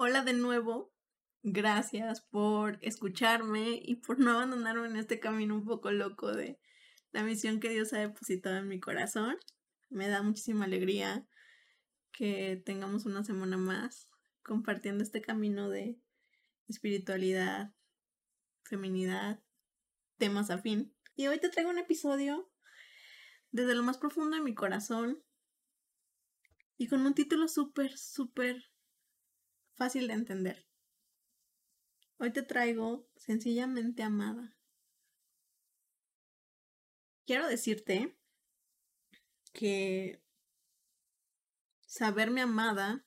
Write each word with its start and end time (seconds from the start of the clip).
Hola 0.00 0.22
de 0.22 0.32
nuevo. 0.32 0.94
Gracias 1.42 2.20
por 2.20 2.78
escucharme 2.82 3.80
y 3.82 3.96
por 3.96 4.20
no 4.20 4.30
abandonarme 4.30 4.86
en 4.86 4.94
este 4.94 5.18
camino 5.18 5.56
un 5.56 5.64
poco 5.64 5.90
loco 5.90 6.32
de 6.32 6.60
la 7.10 7.24
misión 7.24 7.58
que 7.58 7.70
Dios 7.70 7.92
ha 7.92 7.98
depositado 7.98 8.58
en 8.58 8.68
mi 8.68 8.78
corazón. 8.78 9.36
Me 9.88 10.06
da 10.06 10.22
muchísima 10.22 10.66
alegría 10.66 11.26
que 12.12 12.62
tengamos 12.64 13.06
una 13.06 13.24
semana 13.24 13.56
más 13.56 14.08
compartiendo 14.44 15.02
este 15.02 15.20
camino 15.20 15.68
de 15.68 15.98
espiritualidad, 16.68 17.74
feminidad, 18.62 19.42
temas 20.16 20.50
afín. 20.50 20.94
Y 21.16 21.26
hoy 21.26 21.40
te 21.40 21.48
traigo 21.48 21.70
un 21.70 21.78
episodio 21.78 22.48
desde 23.50 23.74
lo 23.74 23.82
más 23.82 23.98
profundo 23.98 24.36
de 24.36 24.44
mi 24.44 24.54
corazón 24.54 25.24
y 26.76 26.86
con 26.86 27.04
un 27.04 27.14
título 27.14 27.48
súper, 27.48 27.98
súper 27.98 28.62
fácil 29.78 30.08
de 30.08 30.14
entender. 30.14 30.66
Hoy 32.18 32.32
te 32.32 32.42
traigo 32.42 33.08
sencillamente 33.16 34.02
amada. 34.02 34.56
Quiero 37.24 37.46
decirte 37.46 38.18
que 39.52 40.20
saberme 41.86 42.40
amada 42.40 43.06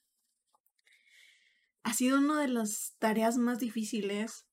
ha 1.84 1.94
sido 1.94 2.20
una 2.20 2.40
de 2.40 2.48
las 2.48 2.96
tareas 3.00 3.38
más 3.38 3.60
difíciles 3.60 4.48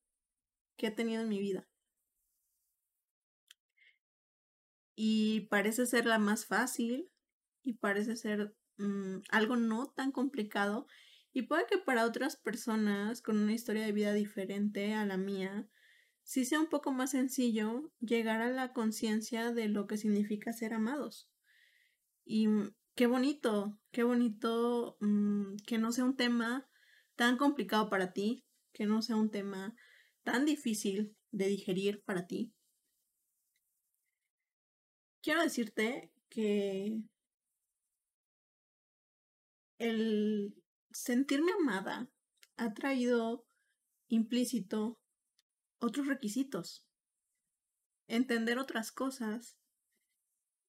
que 0.75 0.87
he 0.87 0.91
tenido 0.91 1.21
en 1.21 1.29
mi 1.29 1.39
vida. 1.39 1.69
Y 4.95 5.47
parece 5.47 5.85
ser 5.85 6.05
la 6.05 6.19
más 6.19 6.45
fácil 6.45 7.09
y 7.63 7.75
parece 7.75 8.17
ser 8.17 8.53
mm, 8.77 9.19
algo 9.29 9.55
no 9.55 9.87
tan 9.91 10.11
complicado 10.11 10.87
y 11.31 11.43
puede 11.43 11.65
que 11.67 11.77
para 11.77 12.05
otras 12.05 12.37
personas 12.37 13.21
con 13.21 13.37
una 13.37 13.53
historia 13.53 13.85
de 13.85 13.91
vida 13.91 14.13
diferente 14.13 14.93
a 14.93 15.05
la 15.05 15.17
mía, 15.17 15.67
sí 16.23 16.45
sea 16.45 16.59
un 16.59 16.69
poco 16.69 16.91
más 16.91 17.11
sencillo 17.11 17.91
llegar 17.99 18.41
a 18.41 18.49
la 18.49 18.73
conciencia 18.73 19.51
de 19.51 19.67
lo 19.67 19.87
que 19.87 19.97
significa 19.97 20.53
ser 20.53 20.73
amados. 20.73 21.29
Y 22.25 22.47
qué 22.95 23.07
bonito, 23.07 23.79
qué 23.91 24.03
bonito 24.03 24.97
mm, 24.99 25.57
que 25.65 25.77
no 25.77 25.91
sea 25.91 26.05
un 26.05 26.15
tema 26.15 26.67
tan 27.15 27.37
complicado 27.37 27.89
para 27.89 28.13
ti, 28.13 28.45
que 28.73 28.85
no 28.85 29.01
sea 29.01 29.15
un 29.15 29.29
tema 29.31 29.75
tan 30.23 30.45
difícil 30.45 31.15
de 31.31 31.47
digerir 31.47 32.03
para 32.03 32.27
ti. 32.27 32.53
Quiero 35.21 35.41
decirte 35.43 36.11
que 36.29 37.01
el 39.79 40.55
sentirme 40.91 41.51
amada 41.53 42.09
ha 42.57 42.73
traído 42.73 43.47
implícito 44.07 44.99
otros 45.79 46.07
requisitos, 46.07 46.85
entender 48.07 48.57
otras 48.57 48.91
cosas 48.91 49.57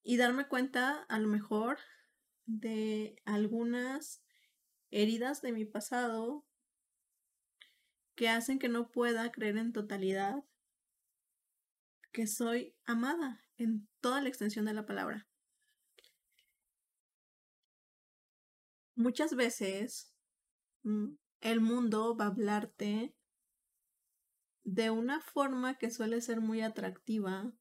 y 0.03 0.17
darme 0.17 0.47
cuenta 0.47 1.03
a 1.09 1.19
lo 1.19 1.29
mejor 1.29 1.79
de 2.47 3.17
algunas 3.25 4.23
heridas 4.91 5.43
de 5.43 5.53
mi 5.53 5.65
pasado 5.65 6.47
que 8.15 8.29
hacen 8.29 8.59
que 8.59 8.69
no 8.69 8.91
pueda 8.91 9.31
creer 9.33 9.57
en 9.57 9.73
totalidad 9.73 10.45
que 12.13 12.27
soy 12.27 12.77
amada 12.85 13.41
en 13.57 13.89
toda 14.01 14.21
la 14.21 14.29
extensión 14.29 14.65
de 14.65 14.75
la 14.75 14.85
palabra. 14.85 15.29
Muchas 18.95 19.35
veces 19.35 20.10
el 20.85 21.61
mundo 21.61 22.17
va 22.17 22.25
a 22.25 22.29
hablarte 22.29 23.15
de 24.65 24.91
una 24.91 25.21
forma 25.21 25.79
que 25.79 25.91
suele 25.91 26.21
ser 26.21 26.41
muy 26.41 26.61
atractiva, 26.61 27.53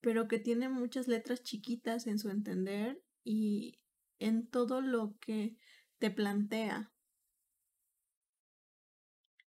pero 0.00 0.28
que 0.28 0.38
tiene 0.38 0.68
muchas 0.68 1.08
letras 1.08 1.42
chiquitas 1.42 2.06
en 2.06 2.18
su 2.18 2.30
entender 2.30 3.02
y 3.24 3.80
en 4.18 4.46
todo 4.46 4.80
lo 4.80 5.16
que 5.18 5.56
te 5.98 6.10
plantea. 6.10 6.92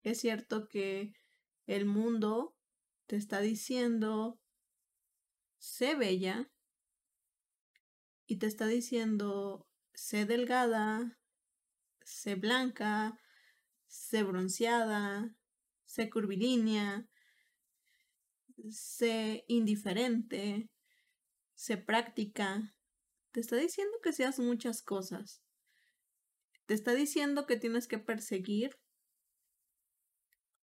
Es 0.03 0.21
cierto 0.21 0.69
que 0.69 1.12
el 1.67 1.87
mundo 1.87 2.56
te 3.06 3.17
está 3.17 3.41
diciendo, 3.41 4.41
sé 5.59 5.95
bella, 5.95 6.51
y 8.27 8.37
te 8.37 8.47
está 8.47 8.67
diciendo, 8.67 9.69
sé 9.93 10.27
delgada, 10.27 11.21
sé 12.12 12.34
blanca, 12.34 13.19
sé 13.87 14.23
bronceada, 14.23 15.34
sé 15.84 16.09
curvilínea, 16.11 17.09
sé 18.71 19.45
indiferente, 19.49 20.71
sé 21.55 21.77
práctica. 21.77 22.75
Te 23.33 23.41
está 23.41 23.56
diciendo 23.56 23.99
que 24.03 24.12
seas 24.12 24.39
muchas 24.39 24.83
cosas. 24.83 25.43
Te 26.67 26.75
está 26.75 26.95
diciendo 26.95 27.47
que 27.47 27.56
tienes 27.56 27.89
que 27.89 27.99
perseguir 27.99 28.79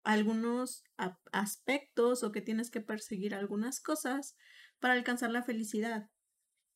algunos 0.04 0.84
aspectos 1.32 2.24
o 2.24 2.32
que 2.32 2.42
tienes 2.42 2.70
que 2.70 2.82
perseguir 2.82 3.34
algunas 3.36 3.80
cosas 3.80 4.36
para 4.80 4.94
alcanzar 4.94 5.32
la 5.32 5.44
felicidad. 5.44 6.10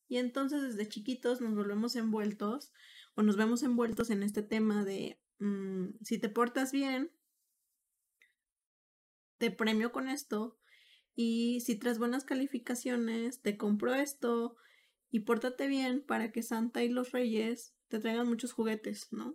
Y 0.08 0.16
entonces 0.16 0.62
desde 0.62 0.88
chiquitos 0.88 1.40
nos 1.40 1.54
volvemos 1.54 1.94
envueltos 1.96 2.72
o 3.18 3.22
nos 3.24 3.36
vemos 3.36 3.64
envueltos 3.64 4.10
en 4.10 4.22
este 4.22 4.44
tema 4.44 4.84
de 4.84 5.18
mm, 5.40 5.88
si 6.02 6.18
te 6.18 6.28
portas 6.28 6.70
bien, 6.70 7.10
te 9.38 9.50
premio 9.50 9.90
con 9.90 10.08
esto 10.08 10.56
y 11.16 11.60
si 11.62 11.74
traes 11.74 11.98
buenas 11.98 12.24
calificaciones, 12.24 13.42
te 13.42 13.56
compro 13.56 13.92
esto 13.92 14.54
y 15.10 15.20
pórtate 15.20 15.66
bien 15.66 16.04
para 16.06 16.30
que 16.30 16.44
Santa 16.44 16.84
y 16.84 16.90
los 16.90 17.10
Reyes 17.10 17.74
te 17.88 17.98
traigan 17.98 18.28
muchos 18.28 18.52
juguetes, 18.52 19.08
¿no? 19.10 19.34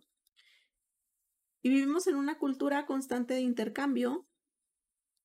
Y 1.61 1.67
vivimos 1.67 2.07
en 2.07 2.15
una 2.15 2.37
cultura 2.37 2.85
constante 2.85 3.33
de 3.33 3.41
intercambio 3.41 4.25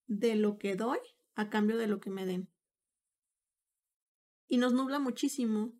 de 0.08 0.34
lo 0.34 0.58
que 0.58 0.74
doy 0.74 0.98
a 1.36 1.48
cambio 1.48 1.76
de 1.76 1.86
lo 1.86 2.00
que 2.00 2.10
me 2.10 2.26
den. 2.26 2.50
Y 4.48 4.56
nos 4.56 4.72
nubla 4.72 4.98
muchísimo 4.98 5.78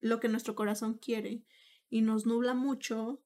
lo 0.00 0.20
que 0.20 0.28
nuestro 0.28 0.54
corazón 0.54 0.98
quiere 0.98 1.44
y 1.88 2.02
nos 2.02 2.26
nubla 2.26 2.54
mucho 2.54 3.22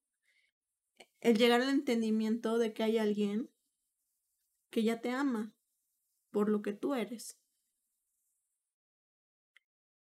el 1.21 1.37
llegar 1.37 1.61
al 1.61 1.69
entendimiento 1.69 2.59
de 2.59 2.73
que 2.73 2.83
hay 2.83 2.99
alguien 2.99 3.51
que 4.71 4.83
ya 4.83 5.01
te 5.01 5.11
ama 5.11 5.55
por 6.31 6.49
lo 6.49 6.63
que 6.63 6.73
tú 6.73 6.95
eres. 6.95 7.39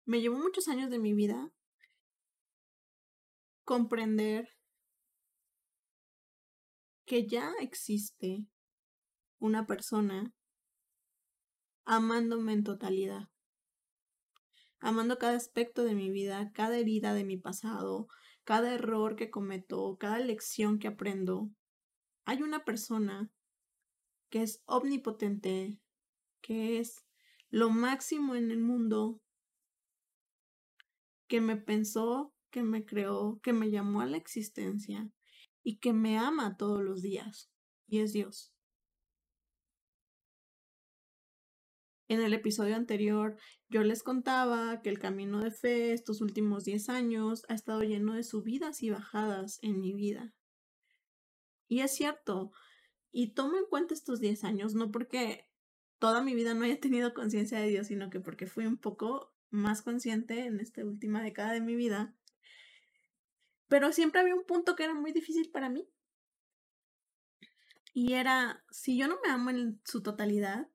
Me 0.06 0.22
llevó 0.22 0.38
muchos 0.38 0.68
años 0.68 0.90
de 0.90 1.00
mi 1.00 1.14
vida 1.14 1.52
comprender 3.64 4.58
que 7.06 7.28
ya 7.28 7.54
existe 7.60 8.46
una 9.40 9.66
persona 9.66 10.34
amándome 11.86 12.54
en 12.54 12.64
totalidad 12.64 13.30
amando 14.80 15.18
cada 15.18 15.36
aspecto 15.36 15.84
de 15.84 15.96
mi 15.96 16.12
vida, 16.12 16.52
cada 16.54 16.78
herida 16.78 17.14
de 17.14 17.24
mi 17.24 17.38
pasado, 17.38 18.08
cada 18.44 18.74
error 18.74 19.16
que 19.16 19.30
cometo, 19.30 19.98
cada 20.00 20.20
lección 20.20 20.80
que 20.80 20.88
aprendo. 20.88 21.50
Hay 22.26 22.42
una 22.42 22.64
persona 22.64 23.32
que 24.30 24.44
es 24.44 24.62
omnipotente, 24.66 25.80
que 26.42 26.80
es 26.80 27.06
lo 27.50 27.70
máximo 27.70 28.36
en 28.36 28.52
el 28.52 28.60
mundo, 28.60 29.22
que 31.28 31.42
me 31.42 31.58
pensó, 31.58 32.34
que 32.52 32.64
me 32.64 32.86
creó, 32.86 33.40
que 33.42 33.54
me 33.54 33.70
llamó 33.70 34.02
a 34.02 34.06
la 34.06 34.18
existencia 34.18 35.10
y 35.64 35.80
que 35.80 35.94
me 35.94 36.18
ama 36.18 36.58
todos 36.58 36.82
los 36.82 37.02
días, 37.02 37.52
y 37.88 38.00
es 38.00 38.14
Dios. 38.14 38.57
En 42.08 42.22
el 42.22 42.34
episodio 42.34 42.76
anterior 42.76 43.38
yo 43.70 43.84
les 43.84 44.02
contaba 44.02 44.82
que 44.82 44.90
el 44.90 45.00
camino 45.00 45.42
de 45.42 45.52
fe 45.52 45.92
estos 45.92 46.22
últimos 46.22 46.64
10 46.64 46.90
años 46.90 47.44
ha 47.50 47.54
estado 47.54 47.84
lleno 47.84 48.14
de 48.14 48.24
subidas 48.24 48.82
y 48.82 48.90
bajadas 48.90 49.60
en 49.62 49.82
mi 49.82 49.94
vida. 49.94 50.34
Y 51.68 51.82
es 51.82 51.94
cierto, 51.94 52.54
y 53.12 53.34
tomo 53.34 53.58
en 53.58 53.66
cuenta 53.66 53.94
estos 53.94 54.22
10 54.22 54.46
años 54.46 54.74
no 54.74 54.90
porque 54.90 55.50
toda 56.00 56.22
mi 56.22 56.34
vida 56.34 56.54
no 56.54 56.64
haya 56.64 56.80
tenido 56.80 57.14
conciencia 57.14 57.60
de 57.60 57.68
Dios, 57.68 57.88
sino 57.88 58.10
que 58.10 58.22
porque 58.22 58.48
fui 58.48 58.66
un 58.66 58.78
poco 58.78 59.34
más 59.50 59.82
consciente 59.82 60.46
en 60.46 60.60
esta 60.60 60.86
última 60.86 61.22
década 61.22 61.52
de 61.52 61.62
mi 61.62 61.76
vida. 61.76 62.16
Pero 63.68 63.92
siempre 63.92 64.22
había 64.22 64.36
un 64.36 64.46
punto 64.46 64.76
que 64.76 64.84
era 64.84 64.94
muy 64.94 65.12
difícil 65.12 65.50
para 65.52 65.70
mí. 65.70 65.90
Y 67.94 68.14
era, 68.14 68.64
si 68.70 68.98
yo 68.98 69.08
no 69.08 69.18
me 69.24 69.32
amo 69.32 69.50
en 69.50 69.82
su 69.84 70.04
totalidad, 70.04 70.70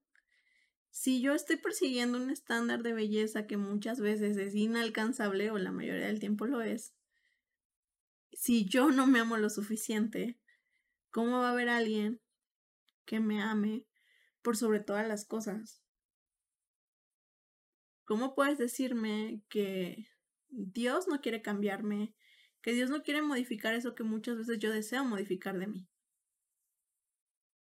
si 0.93 1.21
yo 1.21 1.35
estoy 1.35 1.57
persiguiendo 1.57 2.19
un 2.19 2.31
estándar 2.31 2.85
de 2.85 2.93
belleza 2.93 3.49
que 3.49 3.57
muchas 3.57 3.99
veces 3.99 4.37
es 4.37 4.55
inalcanzable 4.55 5.51
o 5.51 5.59
la 5.59 5.73
mayoría 5.73 6.07
del 6.07 6.21
tiempo 6.21 6.47
lo 6.47 6.63
es, 6.63 6.95
si 8.33 8.65
yo 8.65 8.93
no 8.93 9.09
me 9.09 9.19
amo 9.19 9.37
lo 9.37 9.51
suficiente, 9.51 10.39
¿Cómo 11.13 11.41
va 11.41 11.49
a 11.49 11.53
haber 11.53 11.69
alguien 11.69 12.23
que 13.05 13.21
me 13.21 13.43
ame 13.43 13.87
por 14.41 14.57
sobre 14.57 14.81
todas 14.81 15.07
las 15.07 15.27
cosas? 15.27 15.85
¿Cómo 18.05 18.35
puedes 18.35 18.57
decirme 18.57 19.43
que 19.51 20.09
Dios 20.49 21.09
no 21.09 21.21
quiere 21.21 21.43
cambiarme, 21.43 22.15
que 22.63 22.73
Dios 22.73 22.89
no 22.89 23.03
quiere 23.03 23.21
modificar 23.21 23.75
eso 23.75 23.95
que 23.95 24.05
muchas 24.05 24.39
veces 24.39 24.59
yo 24.59 24.73
deseo 24.73 25.05
modificar 25.05 25.59
de 25.59 25.67
mí? 25.67 25.87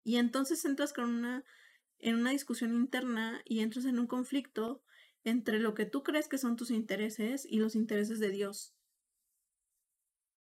Y 0.03 0.17
entonces 0.17 0.65
entras 0.65 0.95
con 0.95 1.11
una 1.11 1.45
en 1.99 2.17
una 2.17 2.31
discusión 2.31 2.75
interna 2.75 3.43
y 3.45 3.61
entras 3.61 3.85
en 3.85 3.99
un 3.99 4.07
conflicto 4.07 4.83
entre 5.25 5.59
lo 5.59 5.75
que 5.75 5.87
tú 5.87 6.03
crees 6.03 6.29
que 6.29 6.39
son 6.39 6.57
tus 6.57 6.71
intereses 6.71 7.47
y 7.49 7.59
los 7.59 7.75
intereses 7.75 8.21
de 8.21 8.31
Dios. 8.31 8.75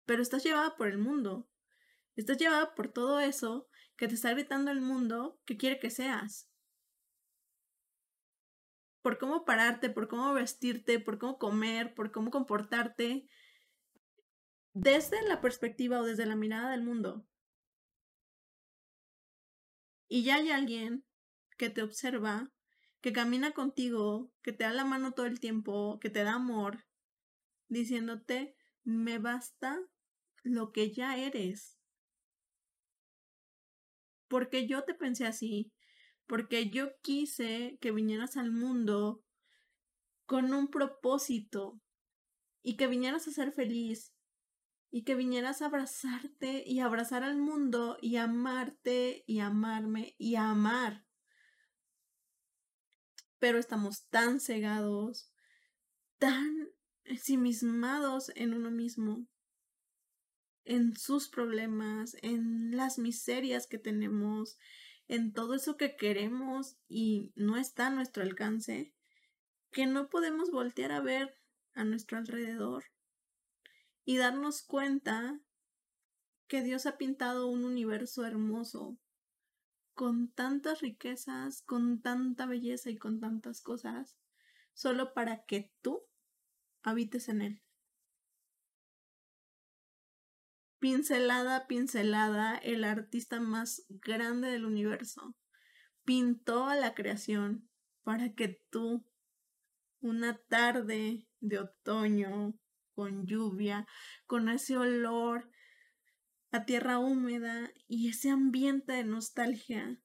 Pero 0.06 0.22
estás 0.22 0.44
llevada 0.44 0.76
por 0.76 0.88
el 0.88 0.98
mundo. 0.98 1.50
Estás 2.16 2.38
llevada 2.38 2.76
por 2.76 2.92
todo 2.92 3.20
eso 3.20 3.68
que 3.96 4.08
te 4.08 4.16
está 4.16 4.32
gritando 4.32 4.72
el 4.72 4.82
mundo 4.82 5.40
que 5.46 5.58
quiere 5.58 5.80
que 5.80 5.90
seas 5.90 6.50
por 9.08 9.20
cómo 9.20 9.46
pararte, 9.46 9.90
por 9.90 10.10
cómo 10.10 10.34
vestirte, 10.34 11.00
por 11.00 11.18
cómo 11.18 11.38
comer, 11.38 11.96
por 11.96 12.12
cómo 12.12 12.30
comportarte, 12.30 13.30
desde 14.74 15.26
la 15.30 15.40
perspectiva 15.40 16.02
o 16.02 16.04
desde 16.04 16.26
la 16.26 16.36
mirada 16.36 16.72
del 16.72 16.84
mundo. 16.84 17.26
Y 20.10 20.26
ya 20.26 20.36
hay 20.36 20.52
alguien 20.52 21.06
que 21.58 21.70
te 21.70 21.82
observa, 21.84 22.52
que 23.02 23.14
camina 23.14 23.52
contigo, 23.52 24.32
que 24.42 24.54
te 24.54 24.64
da 24.64 24.74
la 24.74 24.86
mano 24.86 25.14
todo 25.14 25.26
el 25.26 25.40
tiempo, 25.40 26.00
que 26.00 26.10
te 26.10 26.24
da 26.24 26.34
amor, 26.34 26.86
diciéndote, 27.68 28.56
me 28.84 29.20
basta 29.20 29.80
lo 30.44 30.72
que 30.72 30.92
ya 30.92 31.18
eres. 31.18 31.78
Porque 34.28 34.68
yo 34.68 34.84
te 34.84 34.94
pensé 34.94 35.26
así, 35.26 35.72
porque 36.26 36.70
yo 36.70 36.90
quise 37.02 37.78
que 37.82 37.92
vinieras 37.92 38.38
al 38.38 38.52
mundo 38.52 39.24
con 40.26 40.54
un 40.54 40.70
propósito 40.70 41.80
y 42.62 42.76
que 42.76 42.88
vinieras 42.88 43.28
a 43.28 43.32
ser 43.32 43.54
feliz 43.54 44.14
y 44.92 45.04
que 45.04 45.16
vinieras 45.16 45.62
a 45.62 45.68
abrazarte 45.68 46.64
y 46.66 46.80
abrazar 46.80 47.24
al 47.24 47.38
mundo 47.38 47.98
y 48.02 48.18
amarte 48.18 49.24
y 49.26 49.40
amarme 49.40 50.16
y 50.18 50.36
amar. 50.36 51.07
Pero 53.40 53.60
estamos 53.60 54.08
tan 54.08 54.40
cegados, 54.40 55.32
tan 56.18 56.70
ensimismados 57.04 58.32
en 58.36 58.54
uno 58.54 58.72
mismo, 58.72 59.28
en 60.66 60.98
sus 60.98 61.30
problemas, 61.30 62.18
en 62.22 62.76
las 62.76 63.00
miserias 63.00 63.68
que 63.68 63.78
tenemos, 63.78 64.58
en 65.08 65.32
todo 65.32 65.54
eso 65.56 65.78
que 65.78 65.96
queremos 65.96 66.78
y 66.88 67.32
no 67.36 67.58
está 67.58 67.88
a 67.88 67.92
nuestro 67.92 68.24
alcance, 68.24 68.94
que 69.72 69.86
no 69.86 70.10
podemos 70.10 70.52
voltear 70.52 70.92
a 70.92 71.02
ver 71.02 71.38
a 71.74 71.86
nuestro 71.86 72.18
alrededor 72.18 72.86
y 74.04 74.18
darnos 74.18 74.64
cuenta 74.64 75.40
que 76.48 76.64
Dios 76.64 76.86
ha 76.86 76.98
pintado 76.98 77.48
un 77.48 77.66
universo 77.66 78.26
hermoso, 78.26 78.98
con 79.98 80.32
tantas 80.32 80.82
riquezas, 80.82 81.64
con 81.64 82.04
tanta 82.04 82.46
belleza 82.46 82.92
y 82.92 82.98
con 82.98 83.20
tantas 83.20 83.62
cosas, 83.62 84.16
solo 84.76 85.16
para 85.16 85.44
que 85.46 85.74
tú 85.82 86.04
habites 86.84 87.30
en 87.30 87.42
él. 87.42 87.64
Pincelada, 90.78 91.66
pincelada, 91.66 92.58
el 92.58 92.84
artista 92.84 93.40
más 93.40 93.88
grande 93.90 94.50
del 94.50 94.66
universo 94.66 95.36
pintó 96.06 96.68
a 96.68 96.76
la 96.76 96.94
creación 96.94 97.68
para 98.04 98.36
que 98.36 98.62
tú, 98.70 99.04
una 100.00 100.38
tarde 100.38 101.28
de 101.40 101.58
otoño, 101.58 102.54
con 102.94 103.26
lluvia, 103.26 103.88
con 104.28 104.48
ese 104.48 104.78
olor 104.78 105.50
a 106.52 106.66
tierra 106.66 107.00
húmeda 107.00 107.72
y 107.88 108.10
ese 108.10 108.30
ambiente 108.30 108.94
de 108.94 109.04
nostalgia, 109.04 110.02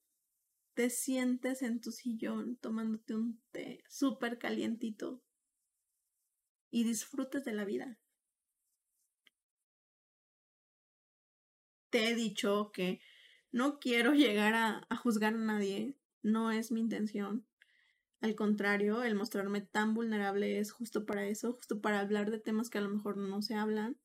te 0.74 0.90
sientes 0.90 1.62
en 1.62 1.80
tu 1.80 1.92
sillón 1.92 2.56
tomándote 2.56 3.14
un 3.14 3.42
té 3.50 3.84
súper 3.88 4.38
calientito 4.38 5.22
y 6.70 6.84
disfrutes 6.84 7.44
de 7.44 7.52
la 7.52 7.64
vida. 7.64 7.98
te 11.92 12.08
he 12.08 12.14
dicho 12.14 12.72
que 12.72 13.00
no 13.52 13.78
quiero 13.78 14.14
llegar 14.14 14.54
a, 14.54 14.96
juzgar 14.96 15.34
a 15.34 15.36
nadie, 15.36 15.98
no 16.22 16.50
es 16.50 16.72
mi 16.72 16.80
intención. 16.80 17.46
Al 18.22 18.34
contrario, 18.34 19.02
el 19.02 19.14
mostrarme 19.14 19.60
tan 19.60 19.92
vulnerable 19.92 20.58
es 20.58 20.72
justo 20.72 21.04
para 21.04 21.26
eso, 21.26 21.52
justo 21.52 21.82
para 21.82 22.00
hablar 22.00 22.30
de 22.30 22.38
temas 22.38 22.70
que 22.70 22.78
a 22.78 22.80
lo 22.80 22.88
mejor 22.88 23.18
no 23.18 23.42
se 23.42 23.54
hablan. 23.54 23.98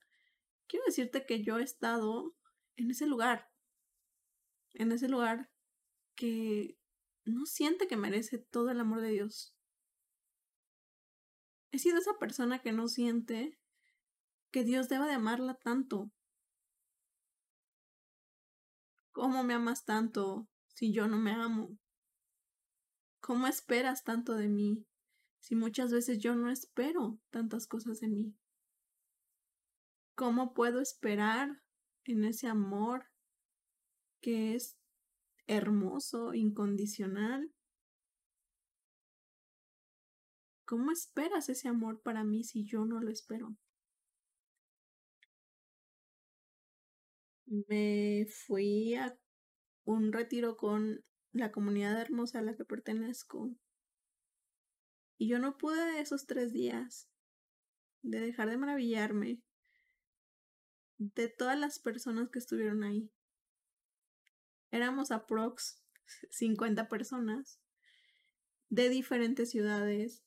Quiero 0.67 0.85
decirte 0.85 1.25
que 1.25 1.43
yo 1.43 1.57
he 1.57 1.63
estado 1.63 2.35
en 2.75 2.91
ese 2.91 3.05
lugar, 3.07 3.49
en 4.73 4.91
ese 4.91 5.07
lugar 5.07 5.49
que 6.15 6.77
no 7.25 7.45
siente 7.45 7.87
que 7.87 7.97
merece 7.97 8.37
todo 8.37 8.69
el 8.71 8.79
amor 8.79 9.01
de 9.01 9.09
Dios. 9.09 9.55
He 11.71 11.79
sido 11.79 11.97
esa 11.97 12.17
persona 12.17 12.59
que 12.59 12.71
no 12.71 12.87
siente 12.87 13.59
que 14.51 14.63
Dios 14.63 14.89
deba 14.89 15.07
de 15.07 15.13
amarla 15.13 15.55
tanto, 15.55 16.11
¿Cómo 19.17 19.43
me 19.43 19.55
amas 19.55 19.83
tanto 19.83 20.47
si 20.67 20.93
yo 20.93 21.07
no 21.07 21.17
me 21.17 21.31
amo? 21.31 21.75
¿Cómo 23.19 23.47
esperas 23.47 24.03
tanto 24.03 24.35
de 24.35 24.47
mí 24.47 24.85
si 25.39 25.55
muchas 25.55 25.91
veces 25.91 26.19
yo 26.19 26.35
no 26.35 26.51
espero 26.51 27.19
tantas 27.31 27.65
cosas 27.65 27.99
de 27.99 28.09
mí? 28.09 28.35
¿Cómo 30.17 30.55
puedo 30.55 30.81
esperar 30.81 31.61
en 32.05 32.25
ese 32.25 32.47
amor 32.47 33.05
que 34.19 34.55
es 34.55 34.75
hermoso, 35.45 36.33
incondicional? 36.33 37.53
¿Cómo 40.65 40.91
esperas 40.91 41.49
ese 41.49 41.67
amor 41.67 42.01
para 42.01 42.23
mí 42.23 42.43
si 42.43 42.65
yo 42.65 42.83
no 42.83 42.99
lo 42.99 43.11
espero? 43.11 43.55
me 47.45 48.25
fui 48.29 48.95
a 48.95 49.15
un 49.85 50.11
retiro 50.11 50.57
con 50.57 51.05
la 51.31 51.51
comunidad 51.51 52.01
hermosa 52.01 52.39
a 52.39 52.41
la 52.41 52.55
que 52.55 52.65
pertenezco. 52.65 53.55
Y 55.19 55.29
yo 55.29 55.37
no 55.37 55.57
pude 55.57 56.01
esos 56.01 56.25
tres 56.25 56.53
días 56.53 57.07
de 58.01 58.19
dejar 58.19 58.49
de 58.49 58.57
maravillarme 58.57 59.41
de 60.97 61.29
todas 61.29 61.57
las 61.57 61.79
personas 61.79 62.29
que 62.29 62.39
estuvieron 62.39 62.83
ahí. 62.83 63.11
Éramos 64.71 65.11
aprox 65.11 65.81
50 66.29 66.87
personas 66.87 67.59
de 68.69 68.89
diferentes 68.89 69.51
ciudades, 69.51 70.23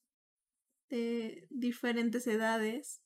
de 0.88 1.46
diferentes 1.50 2.26
edades, 2.26 3.02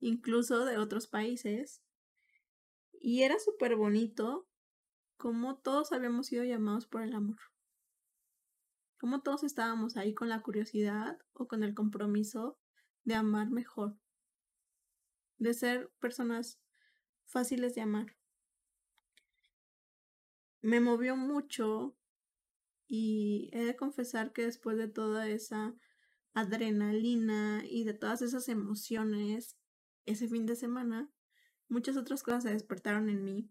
incluso 0.00 0.64
de 0.64 0.78
otros 0.78 1.06
países. 1.06 1.82
Y 2.92 3.22
era 3.22 3.38
súper 3.38 3.76
bonito 3.76 4.48
como 5.16 5.58
todos 5.58 5.92
habíamos 5.92 6.26
sido 6.26 6.44
llamados 6.44 6.86
por 6.86 7.02
el 7.02 7.14
amor. 7.14 7.38
Como 8.98 9.22
todos 9.22 9.44
estábamos 9.44 9.96
ahí 9.96 10.14
con 10.14 10.28
la 10.28 10.40
curiosidad 10.40 11.18
o 11.32 11.46
con 11.46 11.62
el 11.62 11.74
compromiso 11.74 12.58
de 13.04 13.14
amar 13.14 13.50
mejor. 13.50 13.98
De 15.36 15.52
ser 15.52 15.90
personas 16.00 16.63
fáciles 17.34 17.74
de 17.74 17.80
amar. 17.80 18.16
Me 20.62 20.78
movió 20.78 21.16
mucho 21.16 21.96
y 22.86 23.50
he 23.52 23.64
de 23.64 23.74
confesar 23.74 24.32
que 24.32 24.42
después 24.42 24.78
de 24.78 24.86
toda 24.86 25.28
esa 25.28 25.74
adrenalina 26.32 27.64
y 27.68 27.82
de 27.82 27.92
todas 27.92 28.22
esas 28.22 28.48
emociones 28.48 29.58
ese 30.06 30.28
fin 30.28 30.46
de 30.46 30.54
semana, 30.54 31.10
muchas 31.68 31.96
otras 31.96 32.22
cosas 32.22 32.44
se 32.44 32.52
despertaron 32.52 33.10
en 33.10 33.24
mí 33.24 33.50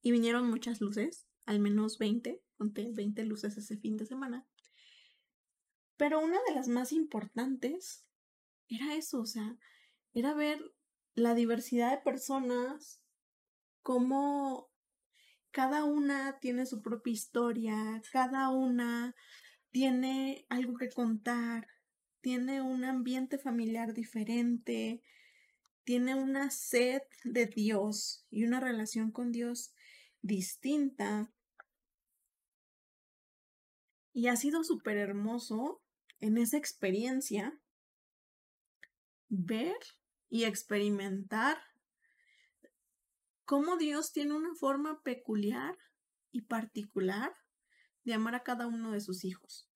y 0.00 0.12
vinieron 0.12 0.48
muchas 0.48 0.80
luces, 0.80 1.26
al 1.46 1.58
menos 1.58 1.98
20, 1.98 2.40
conté 2.56 2.92
20 2.92 3.24
luces 3.24 3.58
ese 3.58 3.76
fin 3.76 3.96
de 3.96 4.06
semana. 4.06 4.46
Pero 5.96 6.20
una 6.20 6.38
de 6.46 6.54
las 6.54 6.68
más 6.68 6.92
importantes 6.92 8.06
era 8.68 8.94
eso, 8.94 9.20
o 9.20 9.26
sea, 9.26 9.58
era 10.14 10.32
ver 10.32 10.77
la 11.18 11.34
diversidad 11.34 11.90
de 11.90 12.02
personas, 12.02 13.00
cómo 13.82 14.70
cada 15.50 15.84
una 15.84 16.38
tiene 16.40 16.66
su 16.66 16.82
propia 16.82 17.12
historia, 17.12 18.02
cada 18.12 18.50
una 18.50 19.14
tiene 19.70 20.46
algo 20.48 20.76
que 20.76 20.88
contar, 20.88 21.66
tiene 22.20 22.62
un 22.62 22.84
ambiente 22.84 23.38
familiar 23.38 23.94
diferente, 23.94 25.02
tiene 25.84 26.14
una 26.14 26.50
sed 26.50 27.02
de 27.24 27.46
Dios 27.46 28.26
y 28.30 28.44
una 28.44 28.60
relación 28.60 29.10
con 29.10 29.32
Dios 29.32 29.74
distinta. 30.20 31.32
Y 34.12 34.28
ha 34.28 34.36
sido 34.36 34.64
súper 34.64 34.98
hermoso 34.98 35.82
en 36.20 36.38
esa 36.38 36.56
experiencia 36.56 37.58
ver 39.28 39.76
y 40.30 40.44
experimentar 40.44 41.58
cómo 43.44 43.76
Dios 43.76 44.12
tiene 44.12 44.34
una 44.34 44.54
forma 44.54 45.02
peculiar 45.02 45.76
y 46.30 46.42
particular 46.42 47.34
de 48.04 48.14
amar 48.14 48.34
a 48.34 48.42
cada 48.42 48.66
uno 48.66 48.92
de 48.92 49.00
sus 49.00 49.24
hijos. 49.24 49.68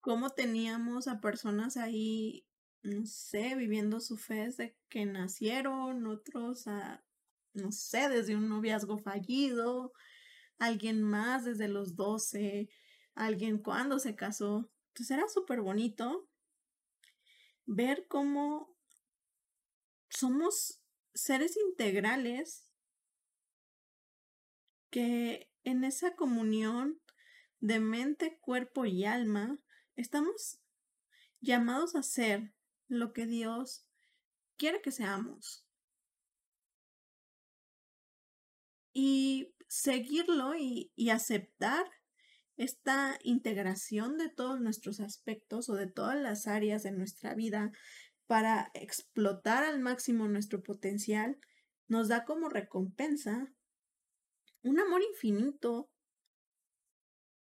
Cómo 0.00 0.30
teníamos 0.30 1.06
a 1.06 1.20
personas 1.20 1.76
ahí, 1.76 2.46
no 2.82 3.06
sé, 3.06 3.54
viviendo 3.54 4.00
su 4.00 4.16
fe 4.16 4.46
desde 4.46 4.76
que 4.88 5.06
nacieron, 5.06 6.06
otros 6.06 6.66
a, 6.66 7.04
no 7.52 7.72
sé, 7.72 8.08
desde 8.08 8.36
un 8.36 8.48
noviazgo 8.48 8.98
fallido, 8.98 9.92
alguien 10.58 11.02
más 11.02 11.44
desde 11.44 11.68
los 11.68 11.94
12, 11.94 12.68
alguien 13.14 13.58
cuando 13.58 13.98
se 13.98 14.16
casó. 14.16 14.70
Entonces 14.88 15.16
era 15.16 15.28
súper 15.28 15.60
bonito 15.60 16.27
ver 17.68 18.08
cómo 18.08 18.74
somos 20.08 20.80
seres 21.12 21.58
integrales 21.58 22.66
que 24.90 25.52
en 25.64 25.84
esa 25.84 26.16
comunión 26.16 26.98
de 27.60 27.78
mente, 27.78 28.38
cuerpo 28.40 28.86
y 28.86 29.04
alma 29.04 29.58
estamos 29.96 30.60
llamados 31.40 31.94
a 31.94 32.02
ser 32.02 32.54
lo 32.86 33.12
que 33.12 33.26
Dios 33.26 33.86
quiere 34.56 34.80
que 34.80 34.90
seamos. 34.90 35.66
Y 38.94 39.54
seguirlo 39.68 40.54
y, 40.56 40.90
aceptar 41.10 41.84
esta 42.58 43.18
integración 43.22 44.18
de 44.18 44.28
todos 44.28 44.60
nuestros 44.60 45.00
aspectos 45.00 45.70
o 45.70 45.74
de 45.74 45.86
todas 45.86 46.20
las 46.20 46.46
áreas 46.48 46.82
de 46.82 46.90
nuestra 46.90 47.34
vida 47.34 47.70
para 48.26 48.70
explotar 48.74 49.64
al 49.64 49.80
máximo 49.80 50.28
nuestro 50.28 50.62
potencial, 50.62 51.38
nos 51.86 52.08
da 52.08 52.24
como 52.24 52.48
recompensa 52.48 53.50
un 54.62 54.80
amor 54.80 55.02
infinito, 55.02 55.88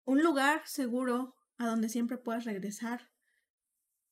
un 0.04 0.24
lugar 0.24 0.64
seguro 0.66 1.36
a 1.58 1.68
donde 1.68 1.90
siempre 1.90 2.18
puedas 2.18 2.44
regresar. 2.44 3.12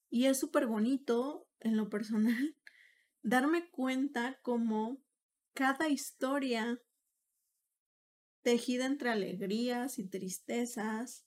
Y 0.09 0.27
es 0.27 0.39
súper 0.39 0.67
bonito, 0.67 1.47
en 1.59 1.77
lo 1.77 1.89
personal, 1.89 2.55
darme 3.23 3.69
cuenta 3.71 4.39
como 4.43 5.03
cada 5.53 5.89
historia 5.89 6.79
tejida 8.41 8.85
entre 8.85 9.09
alegrías 9.09 9.99
y 9.99 10.07
tristezas, 10.07 11.25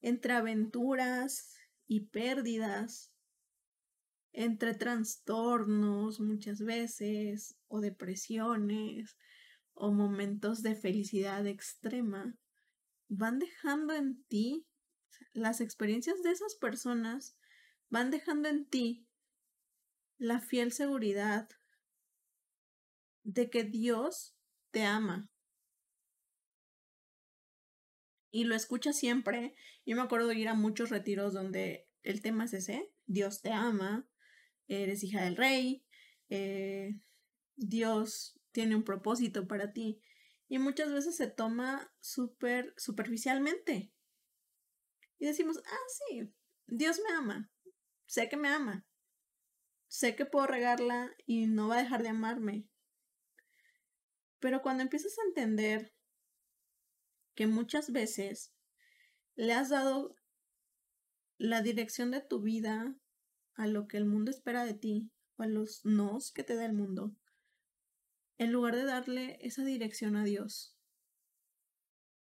entre 0.00 0.32
aventuras 0.34 1.54
y 1.86 2.06
pérdidas, 2.06 3.12
entre 4.32 4.74
trastornos 4.74 6.20
muchas 6.20 6.60
veces 6.60 7.56
o 7.68 7.80
depresiones 7.80 9.16
o 9.72 9.92
momentos 9.92 10.62
de 10.62 10.74
felicidad 10.74 11.46
extrema, 11.46 12.36
van 13.08 13.38
dejando 13.38 13.94
en 13.94 14.22
ti, 14.24 14.66
las 15.32 15.60
experiencias 15.60 16.22
de 16.22 16.30
esas 16.30 16.54
personas 16.56 17.36
van 17.88 18.10
dejando 18.10 18.48
en 18.48 18.66
ti 18.66 19.06
la 20.18 20.40
fiel 20.40 20.72
seguridad 20.72 21.48
de 23.22 23.50
que 23.50 23.64
Dios 23.64 24.36
te 24.70 24.84
ama 24.84 25.30
y 28.36 28.44
lo 28.44 28.54
escucha 28.54 28.92
siempre. 28.92 29.54
Yo 29.86 29.96
me 29.96 30.02
acuerdo 30.02 30.28
de 30.28 30.34
ir 30.34 30.48
a 30.48 30.54
muchos 30.54 30.90
retiros 30.90 31.32
donde 31.32 31.88
el 32.02 32.20
tema 32.20 32.44
es 32.44 32.52
ese, 32.52 32.92
Dios 33.06 33.40
te 33.40 33.50
ama, 33.50 34.06
eres 34.68 35.02
hija 35.02 35.24
del 35.24 35.36
rey, 35.36 35.86
eh, 36.28 37.00
Dios 37.56 38.38
tiene 38.52 38.76
un 38.76 38.84
propósito 38.84 39.48
para 39.48 39.72
ti. 39.72 40.02
Y 40.48 40.58
muchas 40.58 40.92
veces 40.92 41.16
se 41.16 41.28
toma 41.28 41.90
súper 42.00 42.74
superficialmente. 42.76 43.90
Y 45.18 45.24
decimos, 45.24 45.62
ah, 45.64 45.86
sí, 45.88 46.30
Dios 46.66 47.00
me 47.08 47.14
ama, 47.16 47.50
sé 48.04 48.28
que 48.28 48.36
me 48.36 48.48
ama, 48.48 48.86
sé 49.88 50.14
que 50.14 50.26
puedo 50.26 50.46
regarla 50.46 51.16
y 51.24 51.46
no 51.46 51.68
va 51.68 51.78
a 51.78 51.82
dejar 51.82 52.02
de 52.02 52.10
amarme. 52.10 52.68
Pero 54.40 54.60
cuando 54.60 54.82
empiezas 54.82 55.18
a 55.18 55.26
entender 55.26 55.95
que 57.36 57.46
muchas 57.46 57.92
veces 57.92 58.52
le 59.36 59.52
has 59.52 59.68
dado 59.68 60.16
la 61.38 61.62
dirección 61.62 62.10
de 62.10 62.22
tu 62.22 62.40
vida 62.40 62.96
a 63.54 63.66
lo 63.66 63.86
que 63.86 63.98
el 63.98 64.06
mundo 64.06 64.30
espera 64.30 64.64
de 64.64 64.74
ti 64.74 65.12
o 65.36 65.42
a 65.42 65.46
los 65.46 65.84
nos 65.84 66.32
que 66.32 66.42
te 66.42 66.56
da 66.56 66.64
el 66.64 66.72
mundo, 66.72 67.14
en 68.38 68.52
lugar 68.52 68.74
de 68.74 68.84
darle 68.84 69.38
esa 69.42 69.64
dirección 69.64 70.16
a 70.16 70.24
Dios. 70.24 70.76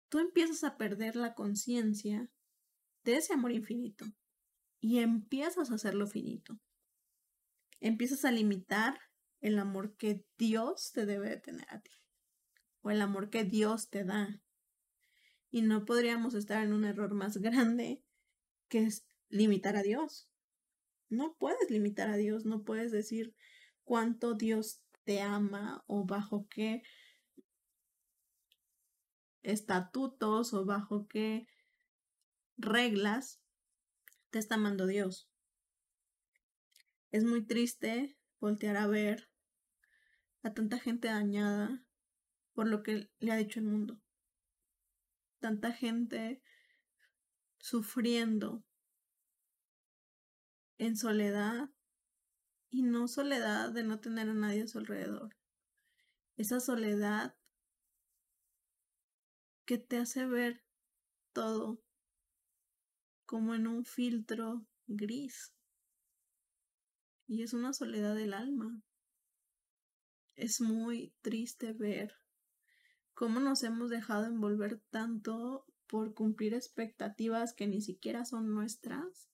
Tú 0.10 0.20
empiezas 0.20 0.64
a 0.64 0.78
perder 0.78 1.16
la 1.16 1.36
conciencia 1.36 2.30
de 3.04 3.18
ese 3.18 3.34
amor 3.34 3.52
infinito 3.52 4.06
y 4.80 5.00
empiezas 5.00 5.70
a 5.70 5.76
hacerlo 5.76 6.08
finito. 6.08 6.60
Empiezas 7.80 8.26
a 8.26 8.32
limitar 8.32 9.00
el 9.42 9.60
amor 9.60 9.96
que 9.96 10.26
Dios 10.38 10.92
te 10.92 11.06
debe 11.06 11.30
de 11.30 11.38
tener 11.38 11.68
a 11.70 11.82
ti 11.82 11.92
o 12.82 12.90
el 12.90 13.02
amor 13.02 13.30
que 13.30 13.44
Dios 13.44 13.90
te 13.90 14.04
da 14.04 14.42
y 15.52 15.62
no 15.62 15.86
podríamos 15.86 16.34
estar 16.34 16.64
en 16.64 16.74
un 16.74 16.86
error 16.86 17.14
más 17.14 17.38
grande 17.38 18.04
que 18.68 18.84
es 18.84 19.06
limitar 19.30 19.76
a 19.76 19.84
Dios. 19.84 20.30
No 21.10 21.36
puedes 21.38 21.70
limitar 21.70 22.10
a 22.10 22.18
Dios, 22.18 22.46
no 22.46 22.64
puedes 22.64 22.92
decir 22.92 23.36
cuánto 23.84 24.34
Dios 24.34 24.82
te 25.04 25.22
ama 25.22 25.84
o 25.88 26.06
bajo 26.06 26.48
qué 26.50 26.84
estatutos 29.42 30.54
o 30.54 30.66
bajo 30.66 31.08
qué 31.08 31.48
reglas 32.58 33.40
te 34.32 34.40
está 34.40 34.56
amando 34.56 34.86
Dios. 34.86 35.30
Es 37.12 37.24
muy 37.24 37.46
triste 37.46 38.18
voltear 38.42 38.76
a 38.76 38.88
ver 38.88 39.30
a 40.44 40.54
tanta 40.54 40.78
gente 40.78 41.08
dañada 41.08 41.84
por 42.54 42.68
lo 42.68 42.84
que 42.84 43.10
le 43.20 43.32
ha 43.32 43.38
dicho 43.38 43.60
el 43.60 43.66
mundo 43.66 44.02
tanta 45.40 45.72
gente 45.72 46.42
sufriendo 47.58 48.64
en 50.78 50.96
soledad 50.96 51.70
y 52.70 52.84
no 52.84 53.08
soledad 53.08 53.72
de 53.72 53.84
no 53.84 54.00
tener 54.00 54.30
a 54.30 54.34
nadie 54.34 54.64
a 54.64 54.68
su 54.68 54.80
alrededor. 54.80 55.36
Esa 56.36 56.60
soledad 56.60 57.36
que 59.66 59.78
te 59.78 59.98
hace 59.98 60.26
ver 60.26 60.64
todo 61.34 61.82
como 63.26 63.54
en 63.54 63.68
un 63.68 63.84
filtro 63.86 64.66
gris. 64.88 65.54
Y 67.28 67.44
es 67.44 67.54
una 67.54 67.74
soledad 67.74 68.16
del 68.16 68.34
alma. 68.34 68.82
Es 70.36 70.62
muy 70.62 71.14
triste 71.22 71.74
ver 71.74 72.16
cómo 73.18 73.40
nos 73.40 73.64
hemos 73.64 73.90
dejado 73.90 74.28
envolver 74.28 74.80
tanto 74.92 75.66
por 75.88 76.14
cumplir 76.14 76.54
expectativas 76.54 77.52
que 77.52 77.66
ni 77.66 77.82
siquiera 77.82 78.26
son 78.26 78.54
nuestras, 78.54 79.28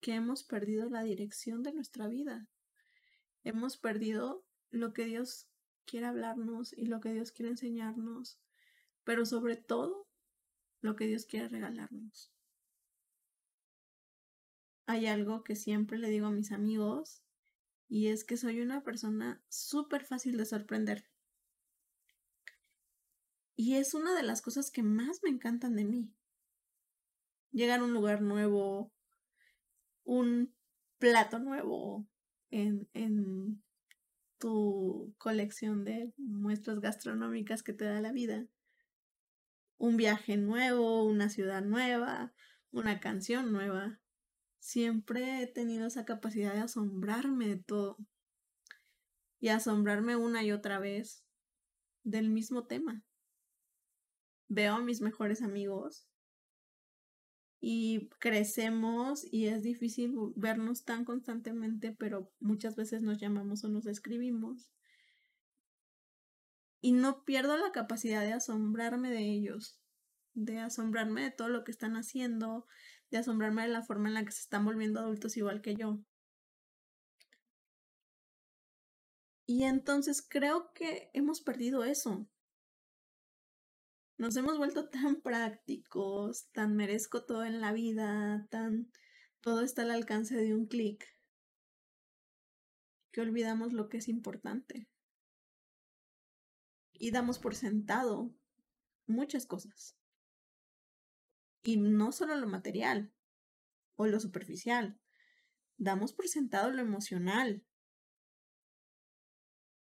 que 0.00 0.14
hemos 0.14 0.44
perdido 0.44 0.88
la 0.88 1.02
dirección 1.02 1.64
de 1.64 1.72
nuestra 1.72 2.06
vida. 2.06 2.46
Hemos 3.42 3.78
perdido 3.78 4.46
lo 4.70 4.92
que 4.92 5.06
Dios 5.06 5.48
quiere 5.86 6.06
hablarnos 6.06 6.72
y 6.72 6.86
lo 6.86 7.00
que 7.00 7.12
Dios 7.12 7.32
quiere 7.32 7.50
enseñarnos, 7.50 8.38
pero 9.02 9.26
sobre 9.26 9.56
todo 9.56 10.06
lo 10.82 10.94
que 10.94 11.08
Dios 11.08 11.26
quiere 11.26 11.48
regalarnos. 11.48 12.32
Hay 14.86 15.06
algo 15.06 15.42
que 15.42 15.56
siempre 15.56 15.98
le 15.98 16.10
digo 16.10 16.28
a 16.28 16.30
mis 16.30 16.52
amigos 16.52 17.24
y 17.88 18.06
es 18.06 18.22
que 18.22 18.36
soy 18.36 18.60
una 18.60 18.84
persona 18.84 19.42
súper 19.48 20.04
fácil 20.04 20.36
de 20.36 20.46
sorprender. 20.46 21.10
Y 23.56 23.76
es 23.76 23.94
una 23.94 24.14
de 24.14 24.22
las 24.22 24.42
cosas 24.42 24.70
que 24.70 24.82
más 24.82 25.20
me 25.22 25.30
encantan 25.30 25.74
de 25.74 25.86
mí. 25.86 26.12
Llegar 27.52 27.80
a 27.80 27.84
un 27.84 27.94
lugar 27.94 28.20
nuevo, 28.20 28.92
un 30.04 30.54
plato 30.98 31.38
nuevo 31.38 32.06
en, 32.50 32.86
en 32.92 33.62
tu 34.38 35.14
colección 35.16 35.84
de 35.84 36.12
muestras 36.18 36.80
gastronómicas 36.80 37.62
que 37.62 37.72
te 37.72 37.86
da 37.86 38.00
la 38.02 38.12
vida. 38.12 38.46
Un 39.78 39.96
viaje 39.96 40.36
nuevo, 40.36 41.04
una 41.04 41.30
ciudad 41.30 41.62
nueva, 41.62 42.34
una 42.72 43.00
canción 43.00 43.52
nueva. 43.52 44.00
siempre 44.58 45.42
he 45.42 45.46
tenido 45.46 45.86
esa 45.86 46.04
capacidad 46.04 46.52
de 46.52 46.60
asombrarme 46.60 47.46
de 47.48 47.56
todo 47.56 47.96
y 49.38 49.48
asombrarme 49.48 50.16
una 50.16 50.42
y 50.42 50.52
otra 50.52 50.78
vez 50.78 51.24
del 52.02 52.30
mismo 52.30 52.66
tema. 52.66 53.05
Veo 54.48 54.74
a 54.74 54.82
mis 54.82 55.00
mejores 55.00 55.42
amigos 55.42 56.08
y 57.60 58.08
crecemos 58.20 59.26
y 59.30 59.46
es 59.46 59.62
difícil 59.62 60.14
vernos 60.36 60.84
tan 60.84 61.04
constantemente, 61.04 61.92
pero 61.98 62.30
muchas 62.38 62.76
veces 62.76 63.02
nos 63.02 63.18
llamamos 63.18 63.64
o 63.64 63.68
nos 63.68 63.86
escribimos. 63.86 64.70
Y 66.80 66.92
no 66.92 67.24
pierdo 67.24 67.56
la 67.56 67.72
capacidad 67.72 68.22
de 68.22 68.34
asombrarme 68.34 69.10
de 69.10 69.32
ellos, 69.32 69.80
de 70.34 70.60
asombrarme 70.60 71.22
de 71.22 71.30
todo 71.32 71.48
lo 71.48 71.64
que 71.64 71.72
están 71.72 71.96
haciendo, 71.96 72.66
de 73.10 73.18
asombrarme 73.18 73.62
de 73.62 73.68
la 73.68 73.82
forma 73.82 74.08
en 74.08 74.14
la 74.14 74.24
que 74.24 74.32
se 74.32 74.42
están 74.42 74.64
volviendo 74.64 75.00
adultos 75.00 75.36
igual 75.36 75.62
que 75.62 75.74
yo. 75.74 75.98
Y 79.46 79.64
entonces 79.64 80.26
creo 80.28 80.72
que 80.74 81.10
hemos 81.14 81.40
perdido 81.40 81.84
eso. 81.84 82.28
Nos 84.18 84.34
hemos 84.36 84.56
vuelto 84.56 84.88
tan 84.88 85.20
prácticos, 85.20 86.48
tan 86.52 86.74
merezco 86.74 87.26
todo 87.26 87.44
en 87.44 87.60
la 87.60 87.72
vida, 87.72 88.46
tan 88.50 88.90
todo 89.42 89.60
está 89.60 89.82
al 89.82 89.90
alcance 89.90 90.34
de 90.34 90.54
un 90.54 90.66
clic, 90.66 91.04
que 93.12 93.20
olvidamos 93.20 93.74
lo 93.74 93.90
que 93.90 93.98
es 93.98 94.08
importante. 94.08 94.88
Y 96.94 97.10
damos 97.10 97.38
por 97.38 97.54
sentado 97.54 98.34
muchas 99.06 99.44
cosas. 99.44 99.98
Y 101.62 101.76
no 101.76 102.10
solo 102.10 102.36
lo 102.36 102.46
material 102.46 103.12
o 103.96 104.06
lo 104.06 104.18
superficial, 104.18 104.98
damos 105.76 106.14
por 106.14 106.26
sentado 106.26 106.70
lo 106.70 106.80
emocional. 106.80 107.66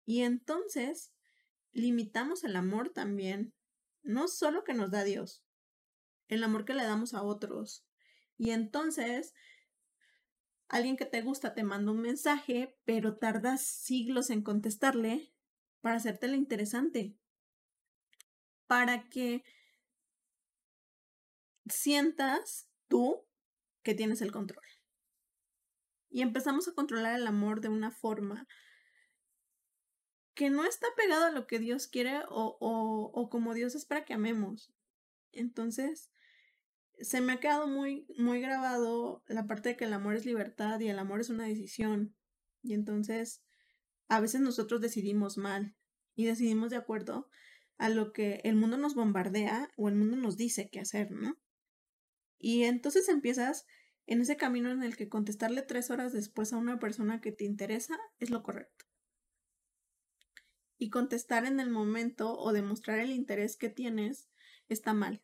Y 0.06 0.24
entonces 0.24 1.14
limitamos 1.72 2.44
el 2.44 2.58
amor 2.58 2.90
también 2.90 3.54
no 4.08 4.28
solo 4.28 4.64
que 4.64 4.74
nos 4.74 4.90
da 4.90 5.04
Dios, 5.04 5.44
el 6.28 6.44
amor 6.44 6.66
que 6.66 6.74
le 6.74 6.84
damos 6.84 7.14
a 7.14 7.24
otros. 7.24 7.86
Y 8.38 8.52
entonces, 8.52 9.34
alguien 10.70 10.98
que 10.98 11.06
te 11.06 11.22
gusta 11.22 11.54
te 11.54 11.64
manda 11.64 11.92
un 11.92 12.02
mensaje, 12.02 12.76
pero 12.86 13.18
tardas 13.18 13.62
siglos 13.62 14.30
en 14.30 14.42
contestarle 14.42 15.34
para 15.82 15.98
hacértelo 15.98 16.36
interesante, 16.36 17.18
para 18.66 19.10
que 19.10 19.44
sientas 21.68 22.70
tú 22.88 23.26
que 23.84 23.94
tienes 23.94 24.22
el 24.22 24.32
control. 24.32 24.64
Y 26.10 26.22
empezamos 26.22 26.68
a 26.68 26.74
controlar 26.74 27.20
el 27.20 27.28
amor 27.28 27.62
de 27.62 27.70
una 27.70 27.92
forma 27.92 28.48
que 30.38 30.52
no 30.52 30.66
está 30.66 30.86
pegado 30.96 31.26
a 31.26 31.32
lo 31.32 31.48
que 31.48 31.58
Dios 31.58 31.88
quiere 31.88 32.20
o, 32.30 32.58
o, 32.62 33.12
o 33.12 33.30
como 33.30 33.56
Dios 33.56 33.74
espera 33.74 34.06
que 34.06 34.14
amemos. 34.14 34.72
Entonces, 35.32 36.12
se 37.00 37.22
me 37.22 37.34
ha 37.34 37.40
quedado 37.40 37.68
muy, 37.68 38.06
muy 38.20 38.40
grabado 38.40 39.24
la 39.26 39.48
parte 39.48 39.70
de 39.70 39.78
que 39.78 39.86
el 39.86 39.94
amor 39.94 40.14
es 40.14 40.28
libertad 40.28 40.80
y 40.80 40.90
el 40.90 41.00
amor 41.00 41.22
es 41.22 41.32
una 41.32 41.46
decisión. 41.46 42.16
Y 42.62 42.76
entonces, 42.76 43.44
a 44.10 44.20
veces 44.20 44.40
nosotros 44.42 44.80
decidimos 44.80 45.40
mal 45.40 45.76
y 46.14 46.26
decidimos 46.26 46.70
de 46.70 46.78
acuerdo 46.78 47.28
a 47.80 47.90
lo 47.90 48.14
que 48.14 48.40
el 48.44 48.56
mundo 48.56 48.78
nos 48.78 48.94
bombardea 48.94 49.72
o 49.76 49.90
el 49.90 49.96
mundo 49.96 50.18
nos 50.18 50.38
dice 50.38 50.70
qué 50.72 50.80
hacer, 50.80 51.10
¿no? 51.10 51.36
Y 52.38 52.66
entonces 52.66 53.10
empiezas 53.10 53.66
en 54.06 54.22
ese 54.22 54.38
camino 54.38 54.70
en 54.70 54.84
el 54.84 54.98
que 54.98 55.10
contestarle 55.10 55.64
tres 55.64 55.90
horas 55.90 56.14
después 56.14 56.54
a 56.54 56.58
una 56.58 56.78
persona 56.78 57.22
que 57.22 57.32
te 57.32 57.44
interesa 57.44 57.98
es 58.20 58.30
lo 58.30 58.44
correcto 58.44 58.87
y 60.78 60.90
contestar 60.90 61.46
en 61.46 61.60
el 61.60 61.70
momento 61.70 62.38
o 62.38 62.54
demostrar 62.54 63.00
el 63.00 63.12
interés 63.12 63.58
que 63.58 63.70
tienes 63.70 64.30
está 64.70 64.94
mal. 64.94 65.24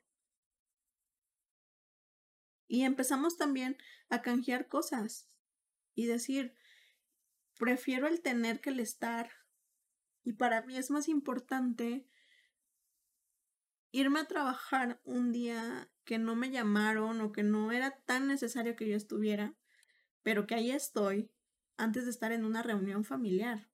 Y 2.68 2.84
empezamos 2.84 3.38
también 3.38 3.78
a 4.10 4.22
canjear 4.22 4.68
cosas 4.68 5.30
y 5.96 6.08
decir, 6.08 6.56
prefiero 7.60 8.08
el 8.08 8.22
tener 8.22 8.62
que 8.62 8.72
el 8.72 8.80
estar. 8.80 9.30
Y 10.24 10.34
para 10.34 10.62
mí 10.64 10.78
es 10.78 10.90
más 10.90 11.08
importante 11.08 12.08
irme 13.92 14.22
a 14.22 14.26
trabajar 14.26 15.00
un 15.04 15.32
día 15.32 15.92
que 16.04 16.18
no 16.18 16.36
me 16.36 16.50
llamaron 16.50 17.22
o 17.22 17.32
que 17.32 17.44
no 17.44 17.72
era 17.72 17.92
tan 18.06 18.28
necesario 18.28 18.76
que 18.76 18.90
yo 18.90 18.96
estuviera, 18.96 19.56
pero 20.24 20.48
que 20.48 20.56
ahí 20.56 20.72
estoy 20.72 21.30
antes 21.78 22.06
de 22.06 22.12
estar 22.12 22.32
en 22.32 22.44
una 22.44 22.64
reunión 22.64 23.04
familiar. 23.04 23.70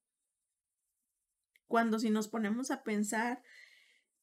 Cuando 1.70 2.00
si 2.00 2.10
nos 2.10 2.28
ponemos 2.28 2.72
a 2.72 2.82
pensar 2.82 3.44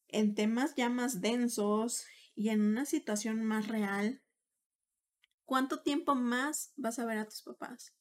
en 0.09 0.35
temas 0.35 0.75
ya 0.75 0.89
más 0.89 1.21
densos 1.21 2.05
y 2.35 2.49
en 2.49 2.59
una 2.59 2.85
situación 2.85 3.41
más 3.41 3.69
real, 3.69 4.21
¿cuánto 5.45 5.81
tiempo 5.81 6.13
más 6.13 6.73
vas 6.75 6.99
a 6.99 7.05
ver 7.05 7.19
a 7.19 7.25
tus 7.25 7.43
papás? 7.43 7.95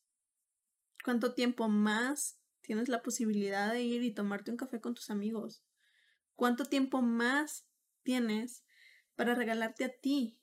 ¿Cuánto 1.04 1.32
tiempo 1.32 1.68
más 1.68 2.40
tienes 2.60 2.88
la 2.88 3.04
posibilidad 3.04 3.72
de 3.72 3.82
ir 3.82 4.02
y 4.02 4.12
tomarte 4.12 4.50
un 4.50 4.56
café 4.56 4.80
con 4.80 4.94
tus 4.94 5.10
amigos? 5.10 5.62
¿Cuánto 6.34 6.64
tiempo 6.64 7.00
más 7.00 7.68
tienes 8.02 8.64
para 9.14 9.36
regalarte 9.36 9.84
a 9.84 9.96
ti? 9.96 10.40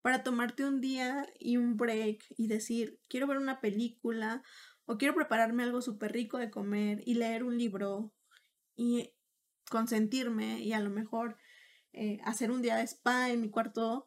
Para 0.00 0.22
tomarte 0.22 0.64
un 0.64 0.80
día 0.80 1.28
y 1.38 1.58
un 1.58 1.76
break 1.76 2.24
y 2.38 2.46
decir, 2.46 3.02
quiero 3.06 3.26
ver 3.26 3.36
una 3.36 3.60
película 3.60 4.42
o 4.90 4.96
quiero 4.96 5.14
prepararme 5.14 5.64
algo 5.64 5.82
súper 5.82 6.12
rico 6.12 6.38
de 6.38 6.50
comer 6.50 7.02
y 7.04 7.14
leer 7.14 7.44
un 7.44 7.58
libro 7.58 8.14
y 8.74 9.12
consentirme 9.70 10.62
y 10.62 10.72
a 10.72 10.80
lo 10.80 10.88
mejor 10.88 11.36
eh, 11.92 12.20
hacer 12.24 12.50
un 12.50 12.62
día 12.62 12.76
de 12.76 12.84
spa 12.84 13.28
en 13.28 13.42
mi 13.42 13.50
cuarto. 13.50 14.06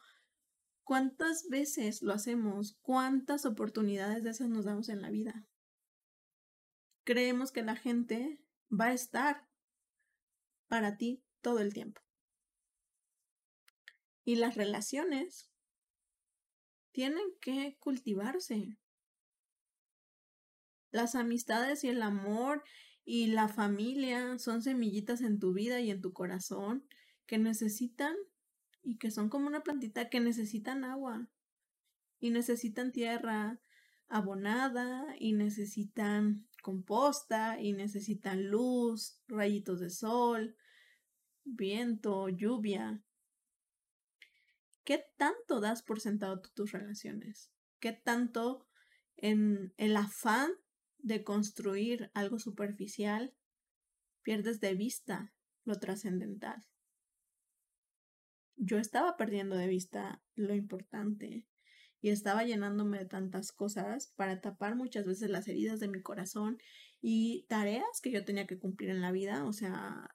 ¿Cuántas 0.83 1.47
veces 1.49 2.01
lo 2.01 2.13
hacemos? 2.13 2.79
¿Cuántas 2.81 3.45
oportunidades 3.45 4.23
de 4.23 4.31
esas 4.31 4.49
nos 4.49 4.65
damos 4.65 4.89
en 4.89 5.03
la 5.03 5.11
vida? 5.11 5.45
Creemos 7.03 7.51
que 7.51 7.61
la 7.61 7.75
gente 7.75 8.43
va 8.71 8.85
a 8.85 8.93
estar 8.93 9.47
para 10.67 10.97
ti 10.97 11.23
todo 11.41 11.59
el 11.59 11.73
tiempo. 11.73 12.01
Y 14.23 14.37
las 14.37 14.55
relaciones 14.55 15.51
tienen 16.91 17.37
que 17.39 17.77
cultivarse 17.79 18.79
las 20.91 21.15
amistades 21.15 21.83
y 21.83 21.89
el 21.89 22.01
amor 22.01 22.63
y 23.03 23.27
la 23.27 23.47
familia 23.47 24.37
son 24.37 24.61
semillitas 24.61 25.21
en 25.21 25.39
tu 25.39 25.53
vida 25.53 25.79
y 25.79 25.89
en 25.89 26.01
tu 26.01 26.13
corazón 26.13 26.85
que 27.25 27.37
necesitan 27.37 28.15
y 28.83 28.97
que 28.97 29.11
son 29.11 29.29
como 29.29 29.47
una 29.47 29.63
plantita 29.63 30.09
que 30.09 30.19
necesitan 30.19 30.83
agua 30.83 31.27
y 32.19 32.29
necesitan 32.29 32.91
tierra 32.91 33.59
abonada 34.07 35.15
y 35.17 35.33
necesitan 35.33 36.47
composta 36.61 37.59
y 37.59 37.73
necesitan 37.73 38.49
luz, 38.49 39.21
rayitos 39.27 39.79
de 39.79 39.89
sol, 39.89 40.55
viento, 41.43 42.29
lluvia. 42.29 43.01
¿Qué 44.83 45.03
tanto 45.17 45.59
das 45.59 45.81
por 45.81 45.99
sentado 45.99 46.41
tus 46.41 46.71
relaciones? 46.71 47.51
¿Qué 47.79 47.93
tanto 47.93 48.67
en 49.15 49.73
el 49.77 49.95
afán 49.95 50.51
de 51.03 51.23
construir 51.23 52.11
algo 52.13 52.39
superficial, 52.39 53.33
pierdes 54.23 54.59
de 54.59 54.75
vista 54.75 55.33
lo 55.65 55.79
trascendental. 55.79 56.63
Yo 58.55 58.77
estaba 58.77 59.17
perdiendo 59.17 59.55
de 59.55 59.67
vista 59.67 60.21
lo 60.35 60.53
importante 60.53 61.47
y 62.01 62.09
estaba 62.09 62.43
llenándome 62.43 62.99
de 62.99 63.05
tantas 63.05 63.51
cosas 63.51 64.13
para 64.15 64.41
tapar 64.41 64.75
muchas 64.75 65.05
veces 65.05 65.29
las 65.29 65.47
heridas 65.47 65.79
de 65.79 65.87
mi 65.87 66.01
corazón 66.01 66.57
y 67.01 67.45
tareas 67.47 68.01
que 68.01 68.11
yo 68.11 68.25
tenía 68.25 68.47
que 68.47 68.59
cumplir 68.59 68.89
en 68.89 69.01
la 69.01 69.11
vida. 69.11 69.45
O 69.45 69.53
sea, 69.53 70.09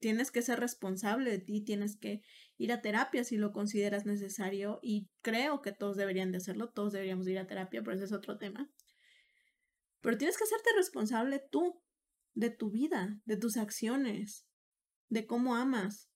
tienes 0.00 0.30
que 0.30 0.42
ser 0.42 0.60
responsable 0.60 1.30
de 1.30 1.38
ti, 1.38 1.62
tienes 1.62 1.96
que 1.96 2.22
ir 2.58 2.72
a 2.72 2.82
terapia 2.82 3.24
si 3.24 3.36
lo 3.36 3.52
consideras 3.52 4.06
necesario 4.06 4.78
y 4.82 5.08
creo 5.22 5.62
que 5.62 5.72
todos 5.72 5.96
deberían 5.96 6.30
de 6.30 6.38
hacerlo, 6.38 6.68
todos 6.68 6.92
deberíamos 6.92 7.26
ir 7.28 7.38
a 7.38 7.46
terapia, 7.46 7.82
pero 7.82 7.96
ese 7.96 8.04
es 8.04 8.12
otro 8.12 8.36
tema. 8.36 8.70
Pero 10.04 10.18
tienes 10.18 10.36
que 10.36 10.44
hacerte 10.44 10.68
responsable 10.76 11.42
tú 11.50 11.80
de 12.34 12.50
tu 12.50 12.70
vida, 12.70 13.22
de 13.24 13.38
tus 13.38 13.56
acciones, 13.56 14.46
de 15.08 15.26
cómo 15.26 15.56
amas. 15.56 16.10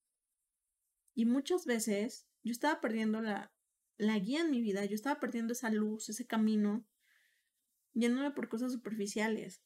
Y 1.14 1.24
muchas 1.24 1.64
veces 1.64 2.27
yo 2.42 2.53
estaba 2.53 2.83
perdiendo 2.83 3.22
la, 3.22 3.51
la 3.96 4.18
guía 4.18 4.42
en 4.42 4.51
mi 4.51 4.61
vida, 4.61 4.85
yo 4.85 4.94
estaba 4.94 5.20
perdiendo 5.20 5.55
esa 5.55 5.70
luz, 5.70 6.11
ese 6.11 6.27
camino, 6.27 6.87
yéndome 7.94 8.31
por 8.31 8.51
cosas 8.51 8.72
superficiales. 8.72 9.62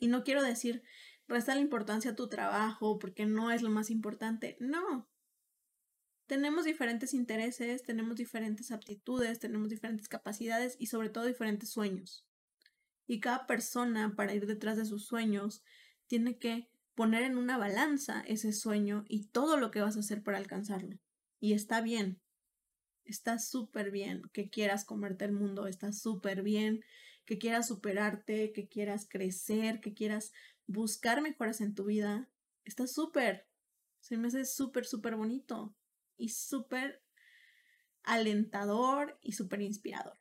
Y 0.00 0.08
no 0.08 0.24
quiero 0.24 0.42
decir, 0.42 0.82
resta 1.28 1.54
la 1.54 1.60
importancia 1.60 2.10
a 2.10 2.16
tu 2.16 2.28
trabajo 2.28 2.98
porque 2.98 3.26
no 3.26 3.52
es 3.52 3.62
lo 3.62 3.70
más 3.70 3.90
importante. 3.90 4.56
No. 4.58 5.08
tenemos 6.26 6.64
diferentes 6.64 7.14
intereses, 7.14 7.84
tenemos 7.84 8.16
diferentes 8.16 8.72
aptitudes, 8.72 9.38
tenemos 9.38 9.68
diferentes 9.68 10.08
capacidades 10.08 10.74
y 10.80 10.86
sobre 10.88 11.10
todo 11.10 11.26
diferentes 11.26 11.70
sueños. 11.70 12.27
Y 13.08 13.18
cada 13.18 13.48
persona 13.48 14.14
para 14.14 14.34
ir 14.34 14.46
detrás 14.46 14.76
de 14.76 14.84
sus 14.84 15.06
sueños 15.06 15.64
tiene 16.06 16.38
que 16.38 16.68
poner 16.94 17.24
en 17.24 17.36
una 17.36 17.58
balanza 17.58 18.22
ese 18.26 18.52
sueño 18.52 19.04
y 19.08 19.28
todo 19.28 19.56
lo 19.56 19.72
que 19.72 19.80
vas 19.80 19.96
a 19.96 20.00
hacer 20.00 20.22
para 20.22 20.38
alcanzarlo. 20.38 21.00
Y 21.40 21.54
está 21.54 21.80
bien, 21.80 22.20
está 23.04 23.38
súper 23.38 23.90
bien 23.90 24.22
que 24.32 24.50
quieras 24.50 24.84
comerte 24.84 25.24
el 25.24 25.32
mundo, 25.32 25.66
está 25.66 25.92
súper 25.92 26.42
bien 26.42 26.84
que 27.24 27.38
quieras 27.38 27.68
superarte, 27.68 28.52
que 28.52 28.68
quieras 28.68 29.06
crecer, 29.06 29.80
que 29.80 29.92
quieras 29.92 30.32
buscar 30.66 31.20
mejoras 31.20 31.60
en 31.60 31.74
tu 31.74 31.84
vida. 31.84 32.28
Está 32.64 32.86
súper, 32.86 33.46
se 34.00 34.16
me 34.16 34.28
hace 34.28 34.44
súper, 34.44 34.86
súper 34.86 35.16
bonito 35.16 35.74
y 36.16 36.30
súper 36.30 37.02
alentador 38.02 39.18
y 39.20 39.32
súper 39.32 39.60
inspirador. 39.60 40.18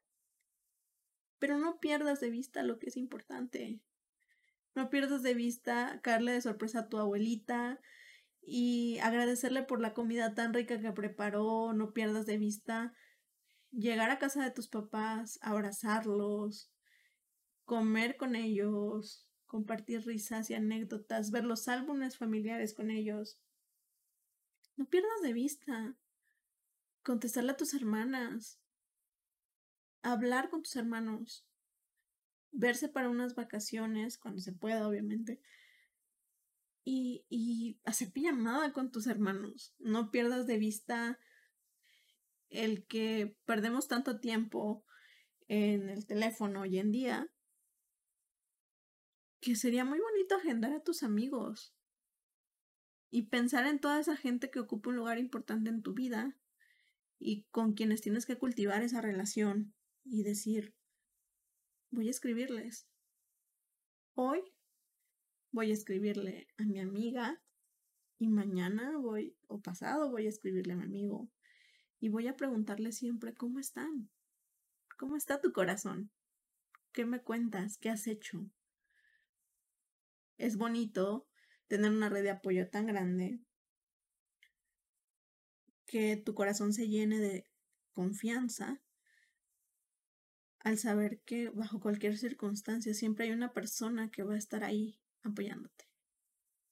Pero 1.40 1.58
no 1.58 1.80
pierdas 1.80 2.20
de 2.20 2.30
vista 2.30 2.64
lo 2.64 2.80
que 2.80 2.88
es 2.88 2.98
importante. 2.98 3.82
No 4.76 4.90
pierdas 4.90 5.24
de 5.24 5.34
vista 5.34 6.00
caerle 6.02 6.34
de 6.34 6.42
sorpresa 6.42 6.80
a 6.80 6.88
tu 6.88 6.98
abuelita 6.98 7.80
y 8.42 9.00
agradecerle 9.00 9.64
por 9.64 9.82
la 9.82 9.94
comida 9.94 10.34
tan 10.34 10.54
rica 10.54 10.80
que 10.80 10.92
preparó. 10.92 11.74
No 11.74 11.94
pierdas 11.94 12.26
de 12.26 12.38
vista 12.38 12.94
llegar 13.72 14.10
a 14.10 14.20
casa 14.20 14.44
de 14.44 14.52
tus 14.52 14.68
papás, 14.68 15.40
abrazarlos, 15.42 16.72
comer 17.66 18.18
con 18.18 18.36
ellos, 18.36 19.28
compartir 19.46 20.06
risas 20.06 20.50
y 20.50 20.54
anécdotas, 20.54 21.32
ver 21.32 21.44
los 21.44 21.68
álbumes 21.68 22.18
familiares 22.18 22.74
con 22.74 22.92
ellos. 22.92 23.40
No 24.76 24.86
pierdas 24.86 25.22
de 25.22 25.34
vista 25.34 25.98
contestarle 27.04 27.52
a 27.54 27.58
tus 27.58 27.74
hermanas, 27.74 28.60
hablar 30.12 30.50
con 30.50 30.64
tus 30.64 30.76
hermanos, 30.76 31.46
verse 32.52 32.90
para 32.90 33.10
unas 33.10 33.36
vacaciones, 33.36 34.18
cuando 34.18 34.42
se 34.42 34.54
pueda, 34.54 34.88
obviamente, 34.88 35.42
y, 36.84 37.80
hacer 37.84 38.12
pijamada 38.12 38.72
con 38.72 38.92
tus 38.92 39.08
hermanos. 39.08 39.74
No 39.80 40.10
pierdas 40.10 40.48
de 40.48 40.58
vista 40.58 41.20
el 42.50 42.86
que 42.88 43.36
perdemos 43.46 43.88
tanto 43.88 44.20
tiempo 44.20 44.86
en 45.50 45.90
el 45.90 46.06
teléfono 46.06 46.62
hoy 46.62 46.80
en 46.80 46.92
día, 46.92 47.30
que 49.42 49.56
sería 49.56 49.84
muy 49.84 50.00
bonito 50.00 50.36
agendar 50.36 50.74
a 50.74 50.84
tus 50.84 51.04
amigos 51.04 51.76
y 53.10 53.24
pensar 53.24 53.68
en 53.68 53.80
toda 53.80 54.00
esa 54.00 54.16
gente 54.16 54.50
que 54.50 54.60
ocupa 54.60 54.90
un 54.90 54.96
lugar 54.96 55.20
importante 55.20 55.70
en 55.70 55.82
tu 55.82 55.94
vida 55.94 56.38
y 57.20 57.44
con 57.52 57.74
quienes 57.74 58.02
tienes 58.02 58.26
que 58.26 58.38
cultivar 58.38 58.82
esa 58.82 59.02
relación 59.02 59.74
y 60.10 60.24
decir, 60.24 60.74
voy 61.92 62.08
a 62.08 62.12
escribirles. 62.12 62.88
Hoy 64.16 64.42
voy 65.52 65.72
a 65.72 65.74
escribirle 65.74 66.48
a 66.58 66.64
mi 66.64 66.80
amiga 66.80 67.42
y 68.18 68.28
mañana 68.28 68.98
voy 68.98 69.38
o 69.48 69.62
pasado 69.62 70.10
voy 70.10 70.26
a 70.26 70.30
escribirle 70.30 70.74
a 70.74 70.78
mi 70.78 70.84
amigo 70.84 71.30
y 72.00 72.10
voy 72.10 72.28
a 72.28 72.36
preguntarle 72.36 72.92
siempre 72.92 73.34
cómo 73.34 73.60
están. 73.60 74.10
¿Cómo 74.98 75.16
está 75.16 75.40
tu 75.40 75.52
corazón? 75.52 76.12
¿Qué 76.92 77.06
me 77.06 77.22
cuentas? 77.22 77.78
¿Qué 77.78 77.90
has 77.90 78.08
hecho? 78.08 78.50
Es 80.38 80.58
bonito 80.58 81.28
tener 81.68 81.92
una 81.92 82.10
red 82.10 82.24
de 82.24 82.32
apoyo 82.32 82.70
tan 82.70 82.88
grande 82.88 83.40
que 85.86 86.18
tu 86.18 86.34
corazón 86.34 86.74
se 86.74 86.88
llene 86.88 87.20
de 87.20 87.46
confianza 87.92 88.82
al 90.68 90.78
saber 90.78 91.22
que 91.22 91.48
bajo 91.50 91.80
cualquier 91.80 92.18
circunstancia 92.18 92.94
siempre 92.94 93.24
hay 93.24 93.32
una 93.32 93.54
persona 93.54 94.12
que 94.12 94.24
va 94.24 94.34
a 94.34 94.38
estar 94.38 94.66
ahí 94.66 95.00
apoyándote. 95.24 95.88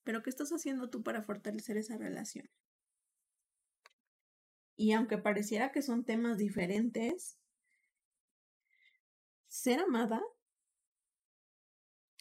Pero 0.04 0.22
¿qué 0.22 0.30
estás 0.30 0.52
haciendo 0.52 0.90
tú 0.90 1.02
para 1.02 1.22
fortalecer 1.22 1.78
esa 1.78 1.98
relación? 1.98 2.50
Y 4.76 4.92
aunque 4.92 5.18
pareciera 5.18 5.72
que 5.72 5.82
son 5.82 6.04
temas 6.04 6.38
diferentes, 6.38 7.38
ser 9.48 9.80
amada 9.80 10.22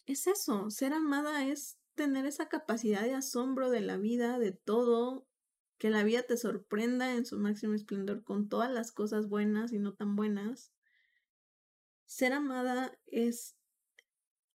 es 0.07 0.29
eso, 0.29 0.71
ser 0.71 0.93
amada 0.93 1.45
es 1.45 1.77
tener 1.97 2.25
esa 2.25 2.49
capacidad 2.49 3.03
de 3.03 3.15
asombro 3.15 3.71
de 3.71 3.81
la 3.81 3.97
vida, 3.97 4.39
de 4.39 4.53
todo, 4.53 5.27
que 5.79 5.91
la 5.91 6.05
vida 6.05 6.23
te 6.23 6.37
sorprenda 6.37 7.17
en 7.17 7.27
su 7.27 7.37
máximo 7.37 7.75
esplendor 7.75 8.23
con 8.23 8.49
todas 8.49 8.71
las 8.71 8.93
cosas 8.93 9.29
buenas 9.29 9.73
y 9.73 9.81
no 9.81 9.95
tan 9.95 10.15
buenas. 10.15 10.71
Ser 12.07 12.33
amada 12.33 12.99
es 13.07 13.57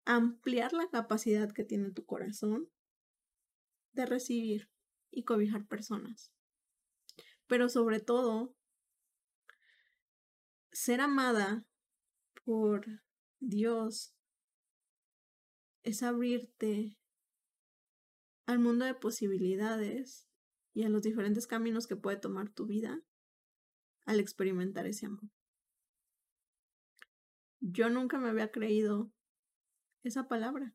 ampliar 0.04 0.72
la 0.72 0.88
capacidad 0.88 1.52
que 1.52 1.64
tiene 1.64 1.90
tu 1.90 2.04
corazón 2.06 2.70
de 3.92 4.06
recibir 4.06 4.70
y 5.10 5.24
cobijar 5.24 5.66
personas. 5.66 6.32
Pero 7.46 7.68
sobre 7.68 8.00
todo, 8.00 8.54
ser 10.72 11.00
amada 11.00 11.66
por 12.44 12.86
Dios 13.40 14.14
es 15.82 16.02
abrirte 16.02 16.98
al 18.46 18.58
mundo 18.58 18.84
de 18.84 18.94
posibilidades 18.94 20.28
y 20.72 20.84
a 20.84 20.88
los 20.88 21.02
diferentes 21.02 21.46
caminos 21.46 21.86
que 21.86 21.96
puede 21.96 22.16
tomar 22.16 22.50
tu 22.50 22.66
vida 22.66 23.02
al 24.06 24.20
experimentar 24.20 24.86
ese 24.86 25.06
amor. 25.06 25.30
Yo 27.60 27.90
nunca 27.90 28.18
me 28.18 28.28
había 28.28 28.50
creído 28.50 29.10
esa 30.02 30.28
palabra. 30.28 30.74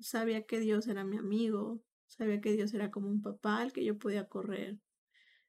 Sabía 0.00 0.46
que 0.46 0.60
Dios 0.60 0.86
era 0.86 1.04
mi 1.04 1.16
amigo, 1.16 1.82
sabía 2.06 2.40
que 2.40 2.52
Dios 2.52 2.74
era 2.74 2.90
como 2.90 3.08
un 3.08 3.22
papá 3.22 3.60
al 3.60 3.72
que 3.72 3.84
yo 3.84 3.98
podía 3.98 4.28
correr, 4.28 4.78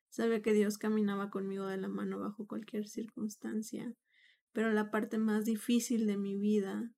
sabía 0.10 0.42
que 0.42 0.54
Dios 0.54 0.78
caminaba 0.78 1.30
conmigo 1.30 1.68
de 1.68 1.78
la 1.78 1.88
mano 1.88 2.20
bajo 2.20 2.48
cualquier 2.48 2.88
circunstancia, 2.88 3.94
pero 4.52 4.72
la 4.72 4.90
parte 4.92 5.18
más 5.18 5.46
difícil 5.46 6.08
de 6.08 6.18
mi 6.18 6.36
vida 6.36 6.92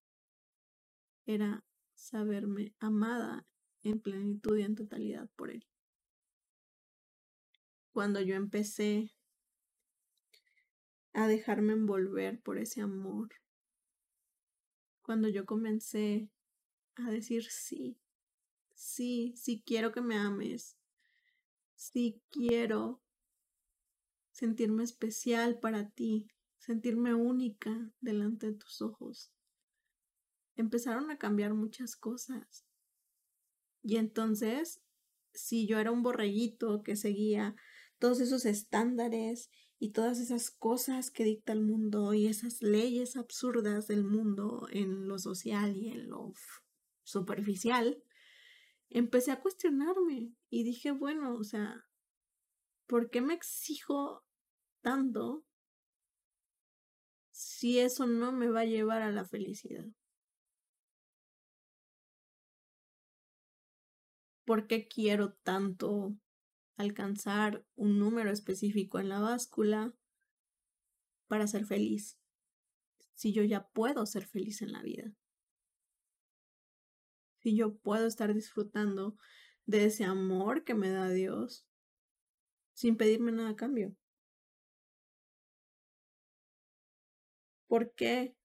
era 1.26 1.64
saberme 1.94 2.74
amada 2.80 3.46
en 3.84 4.00
plenitud 4.00 4.58
y 4.58 4.64
en 4.64 4.76
totalidad 4.76 5.30
por 5.36 5.52
Él. 5.52 5.68
Cuando 7.92 8.22
yo 8.22 8.36
empecé 8.36 9.12
a 11.14 11.28
dejarme 11.28 11.74
envolver 11.74 12.42
por 12.42 12.58
ese 12.58 12.82
amor, 12.82 13.30
cuando 15.02 15.28
yo 15.28 15.46
comencé 15.46 16.30
a 16.96 17.10
decir 17.12 17.46
sí, 17.46 17.98
sí, 18.74 19.34
sí 19.36 19.64
quiero 19.66 19.92
que 19.92 20.02
me 20.02 20.18
ames, 20.18 20.78
sí 21.76 22.22
quiero 22.32 23.02
sentirme 24.32 24.84
especial 24.84 25.60
para 25.60 25.90
ti, 25.90 26.28
sentirme 26.58 27.14
única 27.14 27.92
delante 28.00 28.48
de 28.48 28.54
tus 28.54 28.82
ojos 28.82 29.32
empezaron 30.56 31.12
a 31.12 31.18
cambiar 31.18 31.54
muchas 31.54 31.96
cosas. 31.96 32.66
Y 33.84 33.98
entonces, 33.98 34.82
si 35.34 35.68
yo 35.68 35.80
era 35.80 35.92
un 35.92 36.04
borreguito 36.04 36.84
que 36.84 36.96
seguía 36.96 37.56
todos 38.00 38.20
esos 38.20 38.46
estándares 38.46 39.50
y 39.82 39.94
todas 39.94 40.20
esas 40.20 40.52
cosas 40.52 41.10
que 41.10 41.24
dicta 41.24 41.54
el 41.54 41.62
mundo 41.62 42.14
y 42.14 42.28
esas 42.28 42.62
leyes 42.62 43.18
absurdas 43.18 43.88
del 43.88 44.04
mundo 44.04 44.68
en 44.70 45.08
lo 45.08 45.18
social 45.18 45.76
y 45.76 45.90
en 45.90 46.08
lo 46.08 46.36
superficial, 47.04 48.04
empecé 48.92 49.32
a 49.32 49.42
cuestionarme 49.42 50.36
y 50.52 50.64
dije, 50.64 50.92
bueno, 50.92 51.34
o 51.34 51.44
sea, 51.44 51.88
¿por 52.86 53.10
qué 53.10 53.22
me 53.22 53.34
exijo 53.34 54.24
tanto 54.82 55.44
si 57.32 57.80
eso 57.80 58.06
no 58.06 58.32
me 58.32 58.50
va 58.50 58.60
a 58.60 58.66
llevar 58.66 59.02
a 59.02 59.12
la 59.12 59.26
felicidad? 59.26 59.88
por 64.46 64.68
qué 64.68 64.88
quiero 64.88 65.34
tanto 65.44 66.14
alcanzar 66.82 67.66
un 67.76 68.00
número 68.00 68.32
específico 68.32 69.00
en 69.00 69.10
la 69.10 69.20
báscula 69.20 69.94
para 71.28 71.48
ser 71.48 71.66
feliz, 71.66 72.20
si 73.14 73.32
yo 73.34 73.44
ya 73.44 73.68
puedo 73.70 74.06
ser 74.06 74.26
feliz 74.26 74.62
en 74.62 74.72
la 74.72 74.82
vida, 74.82 75.14
si 77.40 77.56
yo 77.56 77.78
puedo 77.78 78.06
estar 78.06 78.34
disfrutando 78.34 79.16
de 79.66 79.86
ese 79.86 80.04
amor 80.04 80.64
que 80.64 80.76
me 80.76 80.90
da 80.90 81.10
Dios 81.10 81.66
sin 82.74 82.98
pedirme 82.98 83.32
nada 83.32 83.50
a 83.50 83.56
cambio. 83.56 83.96
¿Por 87.68 87.94
qué 87.94 88.36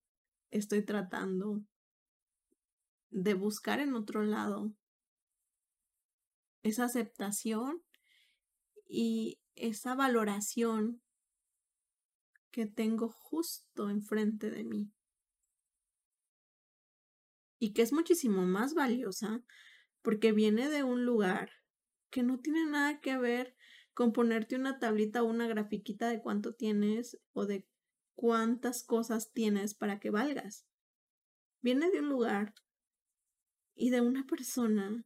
estoy 0.51 0.85
tratando 0.85 1.65
de 3.11 3.35
buscar 3.35 3.81
en 3.81 3.95
otro 3.95 4.23
lado 4.23 4.73
esa 6.63 6.85
aceptación 6.85 7.83
y 8.87 9.41
esa 9.55 9.95
valoración 9.95 11.03
que 12.51 12.67
tengo 12.67 13.09
justo 13.09 13.91
enfrente 13.91 14.51
de 14.51 14.65
mí. 14.65 14.93
Y 17.59 17.73
que 17.73 17.83
es 17.83 17.93
muchísimo 17.93 18.47
más 18.47 18.75
valiosa 18.75 19.43
porque 20.03 20.33
viene 20.33 20.69
de 20.69 20.83
un 20.83 21.05
lugar 21.05 21.51
que 22.11 22.23
no 22.23 22.39
tiene 22.39 22.65
nada 22.67 23.01
que 23.01 23.19
ver 23.19 23.57
con 23.93 24.13
ponerte 24.13 24.57
una 24.57 24.79
tablita 24.79 25.23
o 25.23 25.27
una 25.27 25.47
grafiquita 25.47 26.09
de 26.09 26.21
cuánto 26.21 26.55
tienes 26.55 27.19
o 27.33 27.47
de 27.47 27.67
cuántas 28.15 28.85
cosas 28.85 29.33
tienes 29.33 29.75
para 29.75 29.99
que 30.01 30.11
valgas. 30.11 30.67
Viene 31.61 31.91
de 31.91 32.01
un 32.01 32.09
lugar 32.09 32.55
y 33.75 33.91
de 33.91 34.01
una 34.01 34.27
persona 34.27 35.05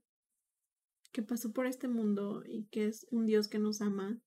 que 1.13 1.23
pasó 1.23 1.53
por 1.53 1.67
este 1.67 1.89
mundo 1.89 2.43
y 2.47 2.67
que 2.67 2.87
es 2.87 3.07
un 3.11 3.27
Dios 3.27 3.49
que 3.49 3.59
nos 3.59 3.81
ama, 3.81 4.21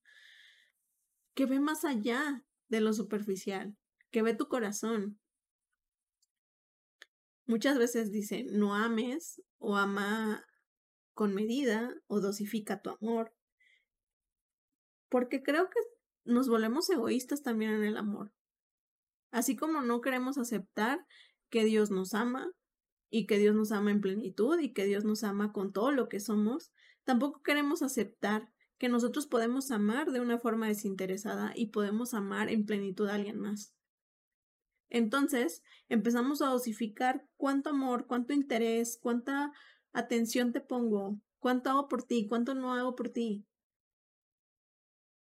que 1.34 1.46
ve 1.46 1.60
más 1.60 1.84
allá 1.84 2.44
de 2.68 2.80
lo 2.80 2.92
superficial, 2.92 3.76
que 4.10 4.22
ve 4.22 4.34
tu 4.34 4.48
corazón. 4.48 5.18
Muchas 7.46 7.78
veces 7.78 8.10
dice, 8.10 8.44
no 8.50 8.74
ames 8.74 9.42
o 9.58 9.76
ama 9.76 10.44
con 11.12 11.34
medida 11.34 11.94
o 12.06 12.20
dosifica 12.20 12.80
tu 12.80 12.90
amor, 12.90 13.34
porque 15.08 15.42
creo 15.42 15.68
que 15.70 15.80
nos 16.24 16.48
volvemos 16.48 16.88
egoístas 16.90 17.42
también 17.42 17.72
en 17.72 17.84
el 17.84 17.96
amor. 17.96 18.32
Así 19.30 19.56
como 19.56 19.82
no 19.82 20.00
queremos 20.00 20.38
aceptar 20.38 21.04
que 21.50 21.64
Dios 21.64 21.90
nos 21.90 22.14
ama 22.14 22.50
y 23.16 23.26
que 23.26 23.38
Dios 23.38 23.54
nos 23.54 23.70
ama 23.70 23.92
en 23.92 24.00
plenitud 24.00 24.58
y 24.58 24.72
que 24.72 24.86
Dios 24.86 25.04
nos 25.04 25.22
ama 25.22 25.52
con 25.52 25.72
todo 25.72 25.92
lo 25.92 26.08
que 26.08 26.18
somos, 26.18 26.72
tampoco 27.04 27.44
queremos 27.44 27.80
aceptar 27.80 28.50
que 28.76 28.88
nosotros 28.88 29.28
podemos 29.28 29.70
amar 29.70 30.10
de 30.10 30.18
una 30.18 30.36
forma 30.36 30.66
desinteresada 30.66 31.52
y 31.54 31.66
podemos 31.66 32.12
amar 32.12 32.48
en 32.48 32.66
plenitud 32.66 33.06
a 33.06 33.14
alguien 33.14 33.38
más. 33.38 33.72
Entonces, 34.90 35.62
empezamos 35.88 36.42
a 36.42 36.48
dosificar 36.48 37.24
cuánto 37.36 37.70
amor, 37.70 38.08
cuánto 38.08 38.32
interés, 38.32 38.98
cuánta 39.00 39.52
atención 39.92 40.50
te 40.50 40.60
pongo, 40.60 41.20
cuánto 41.38 41.70
hago 41.70 41.86
por 41.86 42.02
ti, 42.02 42.26
cuánto 42.26 42.56
no 42.56 42.74
hago 42.74 42.96
por 42.96 43.10
ti. 43.10 43.46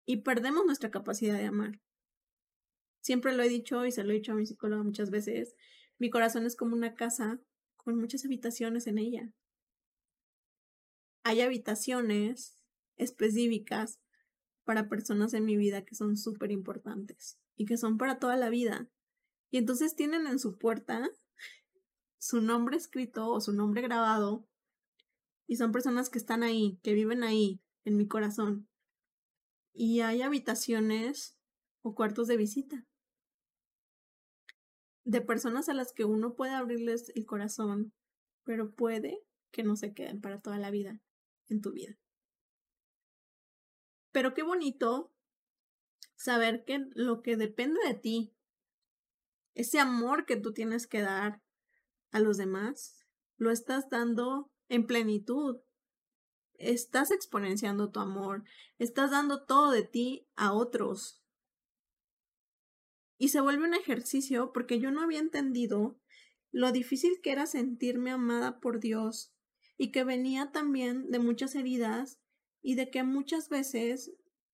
Y 0.04 0.22
perdemos 0.22 0.66
nuestra 0.66 0.90
capacidad 0.90 1.38
de 1.38 1.46
amar. 1.46 1.80
Siempre 3.02 3.36
lo 3.36 3.44
he 3.44 3.48
dicho 3.48 3.86
y 3.86 3.92
se 3.92 4.02
lo 4.02 4.10
he 4.10 4.14
dicho 4.14 4.32
a 4.32 4.34
mi 4.34 4.46
psicóloga 4.46 4.82
muchas 4.82 5.10
veces, 5.10 5.54
mi 6.00 6.10
corazón 6.10 6.44
es 6.44 6.56
como 6.56 6.74
una 6.74 6.94
casa 6.94 7.40
con 7.78 7.98
muchas 7.98 8.24
habitaciones 8.24 8.86
en 8.86 8.98
ella. 8.98 9.32
Hay 11.24 11.40
habitaciones 11.40 12.58
específicas 12.96 13.98
para 14.64 14.88
personas 14.88 15.32
en 15.32 15.44
mi 15.44 15.56
vida 15.56 15.84
que 15.84 15.94
son 15.94 16.16
súper 16.16 16.50
importantes 16.50 17.38
y 17.56 17.64
que 17.64 17.78
son 17.78 17.96
para 17.96 18.18
toda 18.18 18.36
la 18.36 18.50
vida. 18.50 18.90
Y 19.50 19.56
entonces 19.56 19.96
tienen 19.96 20.26
en 20.26 20.38
su 20.38 20.58
puerta 20.58 21.10
su 22.18 22.42
nombre 22.42 22.76
escrito 22.76 23.30
o 23.30 23.40
su 23.40 23.52
nombre 23.52 23.80
grabado 23.80 24.46
y 25.46 25.56
son 25.56 25.72
personas 25.72 26.10
que 26.10 26.18
están 26.18 26.42
ahí, 26.42 26.78
que 26.82 26.92
viven 26.92 27.24
ahí, 27.24 27.62
en 27.84 27.96
mi 27.96 28.06
corazón. 28.06 28.68
Y 29.72 30.00
hay 30.00 30.20
habitaciones 30.20 31.38
o 31.80 31.94
cuartos 31.94 32.28
de 32.28 32.36
visita 32.36 32.86
de 35.08 35.22
personas 35.22 35.70
a 35.70 35.74
las 35.74 35.94
que 35.94 36.04
uno 36.04 36.34
puede 36.34 36.52
abrirles 36.52 37.10
el 37.14 37.24
corazón, 37.24 37.94
pero 38.44 38.74
puede 38.74 39.24
que 39.50 39.62
no 39.62 39.74
se 39.74 39.94
queden 39.94 40.20
para 40.20 40.38
toda 40.38 40.58
la 40.58 40.70
vida 40.70 41.00
en 41.48 41.62
tu 41.62 41.72
vida. 41.72 41.96
Pero 44.12 44.34
qué 44.34 44.42
bonito 44.42 45.10
saber 46.14 46.62
que 46.66 46.84
lo 46.90 47.22
que 47.22 47.38
depende 47.38 47.80
de 47.86 47.94
ti, 47.94 48.34
ese 49.54 49.80
amor 49.80 50.26
que 50.26 50.36
tú 50.36 50.52
tienes 50.52 50.86
que 50.86 51.00
dar 51.00 51.42
a 52.10 52.20
los 52.20 52.36
demás, 52.36 53.06
lo 53.38 53.50
estás 53.50 53.88
dando 53.88 54.50
en 54.68 54.86
plenitud. 54.86 55.56
Estás 56.52 57.12
exponenciando 57.12 57.90
tu 57.90 58.00
amor, 58.00 58.44
estás 58.76 59.10
dando 59.10 59.46
todo 59.46 59.70
de 59.70 59.84
ti 59.84 60.28
a 60.36 60.52
otros. 60.52 61.22
Y 63.18 63.28
se 63.28 63.40
vuelve 63.40 63.64
un 63.64 63.74
ejercicio 63.74 64.52
porque 64.52 64.80
yo 64.80 64.90
no 64.90 65.02
había 65.02 65.18
entendido 65.18 65.98
lo 66.50 66.72
difícil 66.72 67.20
que 67.22 67.32
era 67.32 67.46
sentirme 67.46 68.10
amada 68.10 68.60
por 68.60 68.80
Dios 68.80 69.34
y 69.76 69.90
que 69.90 70.04
venía 70.04 70.50
también 70.50 71.10
de 71.10 71.18
muchas 71.18 71.54
heridas 71.54 72.20
y 72.62 72.74
de 72.74 72.90
que 72.90 73.02
muchas 73.02 73.48
veces 73.48 74.12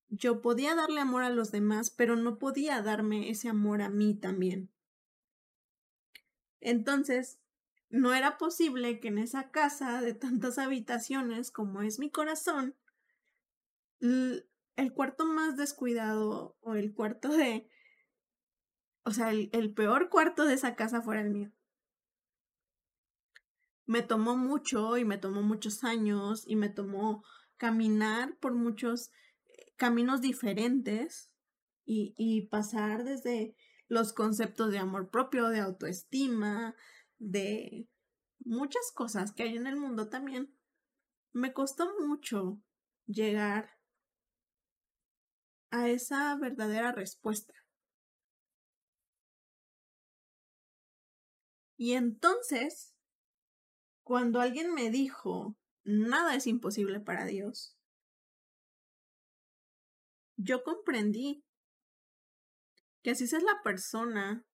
yo 0.08 0.42
podía 0.42 0.74
darle 0.74 1.00
amor 1.00 1.22
a 1.22 1.30
los 1.30 1.50
demás, 1.50 1.90
pero 1.90 2.16
no 2.16 2.38
podía 2.38 2.82
darme 2.82 3.30
ese 3.30 3.48
amor 3.48 3.82
a 3.82 3.90
mí 3.90 4.14
también. 4.14 4.70
Entonces, 6.60 7.38
no 7.90 8.14
era 8.14 8.38
posible 8.38 9.00
que 9.00 9.08
en 9.08 9.18
esa 9.18 9.50
casa 9.50 10.00
de 10.00 10.14
tantas 10.14 10.58
habitaciones 10.58 11.50
como 11.50 11.82
es 11.82 11.98
mi 11.98 12.10
corazón, 12.10 12.74
el 14.00 14.92
cuarto 14.94 15.24
más 15.24 15.56
descuidado 15.56 16.56
o 16.60 16.74
el 16.74 16.92
cuarto 16.92 17.28
de 17.28 17.68
o 19.04 19.10
sea, 19.10 19.30
el, 19.30 19.74
peor 19.74 20.08
cuarto 20.08 20.44
de 20.44 20.54
esa 20.54 20.74
casa 20.76 21.02
fuera 21.02 21.20
el 21.20 21.30
mío. 21.30 21.52
Me 23.86 24.02
tomó 24.02 24.36
mucho 24.36 24.96
y 24.96 25.04
me 25.04 25.18
tomó 25.18 25.42
muchos 25.42 25.84
años 25.84 26.44
y 26.46 26.56
me 26.56 26.70
tomó 26.70 27.22
caminar 27.58 28.38
por 28.38 28.54
muchos 28.54 29.10
eh, 29.44 29.74
caminos 29.76 30.22
diferentes 30.22 31.30
y, 31.84 32.14
y 32.16 32.48
pasar 32.48 33.04
desde 33.04 33.54
los 33.88 34.14
conceptos 34.14 34.72
de 34.72 34.78
amor 34.78 35.10
propio, 35.10 35.50
de 35.50 35.60
autoestima, 35.60 36.74
de 37.18 37.86
muchas 38.38 38.90
cosas 38.94 39.32
que 39.32 39.42
hay 39.42 39.56
en 39.56 39.66
el 39.66 39.76
mundo 39.76 40.08
también. 40.08 40.56
Me 41.32 41.52
costó 41.52 41.92
mucho 42.00 42.58
llegar 43.06 43.70
a 45.70 45.88
esa 45.90 46.36
verdadera 46.36 46.92
respuesta. 46.92 47.63
Y 51.76 51.92
entonces, 51.92 52.94
cuando 54.02 54.40
alguien 54.40 54.74
me 54.74 54.90
dijo, 54.90 55.56
nada 55.84 56.34
es 56.34 56.46
imposible 56.46 57.00
para 57.00 57.24
Dios, 57.24 57.76
yo 60.36 60.62
comprendí 60.62 61.44
que 63.02 63.10
así 63.10 63.24
es 63.24 63.42
la 63.42 63.62
persona 63.62 64.44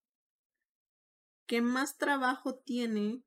que 1.47 1.63
más 1.63 1.99
trabajo 1.99 2.59
tiene 2.59 3.23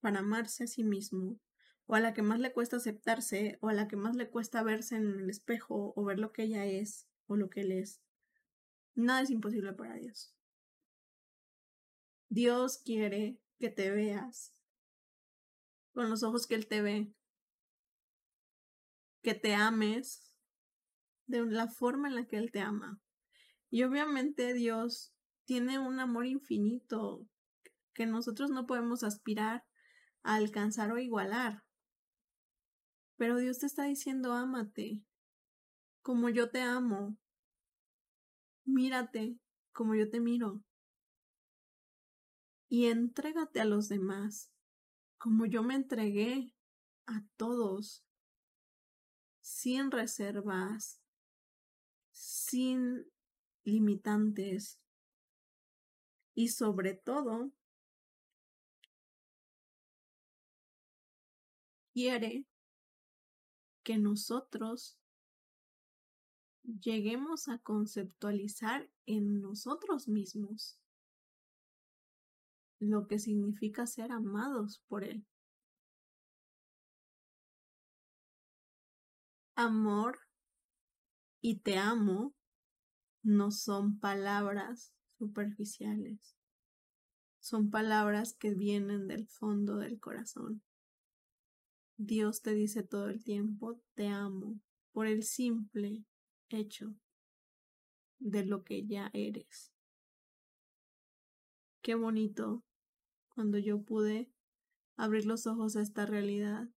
para 0.00 0.20
amarse 0.20 0.64
a 0.64 0.66
sí 0.66 0.84
mismo, 0.84 1.38
o 1.86 1.94
a 1.94 2.00
la 2.00 2.14
que 2.14 2.22
más 2.22 2.40
le 2.40 2.52
cuesta 2.52 2.76
aceptarse, 2.76 3.58
o 3.60 3.68
a 3.68 3.72
la 3.72 3.88
que 3.88 3.96
más 3.96 4.16
le 4.16 4.30
cuesta 4.30 4.62
verse 4.62 4.96
en 4.96 5.20
el 5.20 5.30
espejo, 5.30 5.92
o 5.94 6.04
ver 6.04 6.18
lo 6.18 6.32
que 6.32 6.44
ella 6.44 6.64
es, 6.64 7.06
o 7.26 7.36
lo 7.36 7.50
que 7.50 7.62
él 7.62 7.72
es. 7.72 8.00
Nada 8.94 9.22
es 9.22 9.30
imposible 9.30 9.72
para 9.72 9.94
Dios. 9.94 10.34
Dios 12.30 12.78
quiere 12.78 13.40
que 13.58 13.70
te 13.70 13.90
veas 13.90 14.54
con 15.92 16.08
los 16.08 16.22
ojos 16.22 16.46
que 16.46 16.54
Él 16.54 16.68
te 16.68 16.80
ve, 16.80 17.12
que 19.20 19.34
te 19.34 19.56
ames 19.56 20.32
de 21.26 21.44
la 21.44 21.66
forma 21.66 22.06
en 22.06 22.14
la 22.14 22.26
que 22.28 22.36
Él 22.36 22.52
te 22.52 22.60
ama. 22.60 23.00
Y 23.68 23.82
obviamente 23.82 24.54
Dios 24.54 25.12
tiene 25.44 25.80
un 25.80 25.98
amor 25.98 26.24
infinito 26.24 27.26
que 27.94 28.06
nosotros 28.06 28.50
no 28.50 28.64
podemos 28.64 29.02
aspirar 29.02 29.66
a 30.22 30.36
alcanzar 30.36 30.92
o 30.92 30.98
igualar. 30.98 31.64
Pero 33.16 33.38
Dios 33.38 33.58
te 33.58 33.66
está 33.66 33.86
diciendo, 33.86 34.34
ámate 34.34 35.02
como 36.00 36.28
yo 36.28 36.48
te 36.48 36.60
amo. 36.60 37.18
Mírate 38.64 39.36
como 39.72 39.96
yo 39.96 40.08
te 40.08 40.20
miro 40.20 40.62
y 42.70 42.86
entrégate 42.86 43.60
a 43.60 43.64
los 43.64 43.88
demás, 43.88 44.52
como 45.18 45.44
yo 45.44 45.64
me 45.64 45.74
entregué 45.74 46.54
a 47.06 47.26
todos, 47.36 48.06
sin 49.40 49.90
reservas, 49.90 51.02
sin 52.12 53.10
limitantes 53.64 54.78
y 56.34 56.48
sobre 56.48 56.94
todo 56.94 57.52
quiere 61.92 62.46
que 63.82 63.98
nosotros 63.98 64.96
lleguemos 66.62 67.48
a 67.48 67.58
conceptualizar 67.58 68.88
en 69.06 69.40
nosotros 69.40 70.06
mismos 70.06 70.79
lo 72.80 73.06
que 73.06 73.18
significa 73.18 73.86
ser 73.86 74.10
amados 74.10 74.82
por 74.88 75.04
Él. 75.04 75.24
Amor 79.54 80.18
y 81.42 81.60
te 81.60 81.76
amo 81.76 82.34
no 83.22 83.50
son 83.50 83.98
palabras 83.98 84.94
superficiales. 85.18 86.34
Son 87.38 87.70
palabras 87.70 88.34
que 88.34 88.54
vienen 88.54 89.06
del 89.06 89.26
fondo 89.26 89.76
del 89.76 90.00
corazón. 90.00 90.62
Dios 91.98 92.40
te 92.40 92.54
dice 92.54 92.82
todo 92.82 93.10
el 93.10 93.22
tiempo, 93.22 93.78
te 93.94 94.08
amo, 94.08 94.58
por 94.92 95.06
el 95.06 95.22
simple 95.22 96.02
hecho 96.48 96.94
de 98.18 98.46
lo 98.46 98.64
que 98.64 98.86
ya 98.86 99.10
eres. 99.12 99.70
Qué 101.82 101.94
bonito 101.94 102.64
cuando 103.40 103.56
yo 103.56 103.82
pude 103.82 104.30
abrir 104.96 105.24
los 105.24 105.46
ojos 105.46 105.74
a 105.74 105.80
esta 105.80 106.04
realidad 106.04 106.68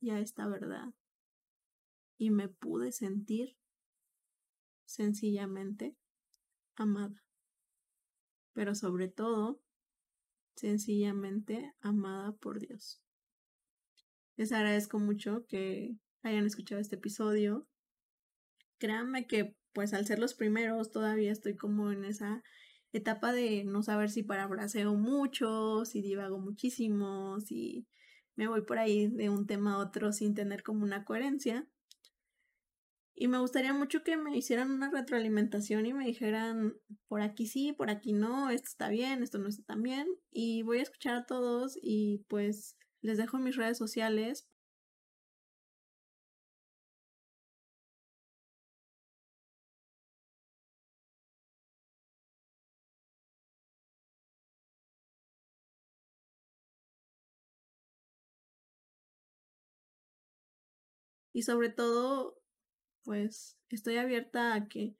y 0.00 0.12
a 0.12 0.18
esta 0.18 0.48
verdad. 0.48 0.94
Y 2.16 2.30
me 2.30 2.48
pude 2.48 2.90
sentir 2.90 3.58
sencillamente 4.86 5.94
amada. 6.74 7.22
Pero 8.54 8.74
sobre 8.74 9.08
todo, 9.08 9.60
sencillamente 10.56 11.74
amada 11.82 12.32
por 12.32 12.60
Dios. 12.60 13.02
Les 14.36 14.52
agradezco 14.52 14.98
mucho 14.98 15.44
que 15.46 15.98
hayan 16.22 16.46
escuchado 16.46 16.80
este 16.80 16.96
episodio. 16.96 17.68
Créanme 18.78 19.26
que 19.26 19.54
pues 19.74 19.92
al 19.92 20.06
ser 20.06 20.18
los 20.18 20.32
primeros 20.32 20.92
todavía 20.92 21.30
estoy 21.30 21.56
como 21.56 21.92
en 21.92 22.06
esa 22.06 22.42
etapa 22.98 23.32
de 23.32 23.64
no 23.64 23.82
saber 23.82 24.10
si 24.10 24.22
parafraseo 24.22 24.94
mucho, 24.94 25.84
si 25.84 26.00
divago 26.00 26.38
muchísimo, 26.38 27.40
si 27.40 27.86
me 28.36 28.48
voy 28.48 28.62
por 28.62 28.78
ahí 28.78 29.08
de 29.08 29.30
un 29.30 29.46
tema 29.46 29.74
a 29.74 29.78
otro 29.78 30.12
sin 30.12 30.34
tener 30.34 30.62
como 30.62 30.84
una 30.84 31.04
coherencia. 31.04 31.68
Y 33.16 33.28
me 33.28 33.38
gustaría 33.38 33.72
mucho 33.72 34.02
que 34.02 34.16
me 34.16 34.36
hicieran 34.36 34.72
una 34.72 34.90
retroalimentación 34.90 35.86
y 35.86 35.92
me 35.92 36.04
dijeran, 36.04 36.74
por 37.06 37.20
aquí 37.20 37.46
sí, 37.46 37.72
por 37.72 37.90
aquí 37.90 38.12
no, 38.12 38.50
esto 38.50 38.68
está 38.68 38.88
bien, 38.88 39.22
esto 39.22 39.38
no 39.38 39.48
está 39.48 39.62
tan 39.64 39.82
bien. 39.82 40.08
Y 40.32 40.62
voy 40.62 40.78
a 40.78 40.82
escuchar 40.82 41.14
a 41.14 41.26
todos 41.26 41.78
y 41.80 42.24
pues 42.28 42.76
les 43.02 43.18
dejo 43.18 43.38
mis 43.38 43.56
redes 43.56 43.78
sociales 43.78 44.48
y 61.34 61.42
sobre 61.42 61.68
todo, 61.68 62.40
pues 63.02 63.58
estoy 63.68 63.96
abierta 63.96 64.54
a 64.54 64.68
que 64.68 64.96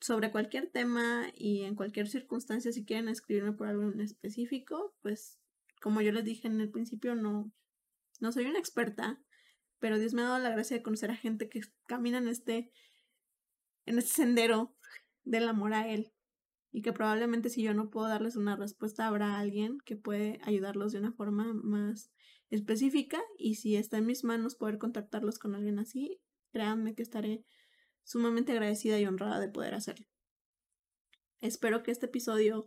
sobre 0.00 0.32
cualquier 0.32 0.70
tema 0.70 1.26
y 1.36 1.62
en 1.62 1.76
cualquier 1.76 2.08
circunstancia, 2.08 2.72
si 2.72 2.84
quieren 2.84 3.08
escribirme 3.08 3.52
por 3.52 3.68
algo 3.68 3.84
en 3.84 4.00
específico, 4.00 4.96
pues 5.02 5.38
como 5.82 6.00
yo 6.00 6.12
les 6.12 6.24
dije 6.24 6.48
en 6.48 6.60
el 6.60 6.70
principio, 6.70 7.14
no, 7.14 7.52
no 8.20 8.32
soy 8.32 8.46
una 8.46 8.58
experta, 8.58 9.22
pero 9.78 9.98
Dios 9.98 10.14
me 10.14 10.22
ha 10.22 10.28
dado 10.28 10.38
la 10.38 10.50
gracia 10.50 10.78
de 10.78 10.82
conocer 10.82 11.10
a 11.10 11.16
gente 11.16 11.50
que 11.50 11.60
camina 11.86 12.16
en 12.18 12.28
este, 12.28 12.72
en 13.84 13.98
este 13.98 14.14
sendero 14.14 14.74
del 15.24 15.46
amor 15.46 15.74
a 15.74 15.88
Él. 15.88 16.10
Y 16.72 16.82
que 16.82 16.92
probablemente 16.92 17.50
si 17.50 17.62
yo 17.62 17.74
no 17.74 17.90
puedo 17.90 18.08
darles 18.08 18.34
una 18.34 18.56
respuesta, 18.56 19.06
habrá 19.06 19.38
alguien 19.38 19.78
que 19.84 19.94
puede 19.94 20.40
ayudarlos 20.42 20.92
de 20.92 20.98
una 20.98 21.12
forma 21.12 21.52
más 21.52 22.10
específica 22.50 23.22
y 23.38 23.56
si 23.56 23.76
está 23.76 23.98
en 23.98 24.06
mis 24.06 24.24
manos 24.24 24.56
poder 24.56 24.78
contactarlos 24.78 25.38
con 25.38 25.54
alguien 25.54 25.78
así, 25.78 26.20
créanme 26.50 26.94
que 26.94 27.02
estaré 27.02 27.44
sumamente 28.04 28.52
agradecida 28.52 28.98
y 28.98 29.06
honrada 29.06 29.38
de 29.38 29.48
poder 29.48 29.74
hacerlo. 29.74 30.06
Espero 31.40 31.82
que 31.82 31.90
este 31.90 32.06
episodio 32.06 32.66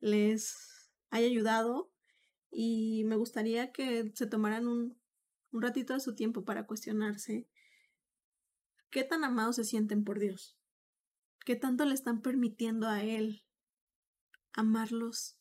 les 0.00 0.90
haya 1.10 1.26
ayudado 1.26 1.90
y 2.50 3.04
me 3.04 3.16
gustaría 3.16 3.72
que 3.72 4.10
se 4.14 4.26
tomaran 4.26 4.66
un, 4.66 4.98
un 5.52 5.62
ratito 5.62 5.94
de 5.94 6.00
su 6.00 6.14
tiempo 6.14 6.44
para 6.44 6.66
cuestionarse 6.66 7.48
qué 8.90 9.04
tan 9.04 9.24
amados 9.24 9.56
se 9.56 9.64
sienten 9.64 10.04
por 10.04 10.18
Dios, 10.18 10.56
qué 11.46 11.54
tanto 11.54 11.84
le 11.84 11.94
están 11.94 12.22
permitiendo 12.22 12.88
a 12.88 13.04
Él 13.04 13.44
amarlos 14.52 15.38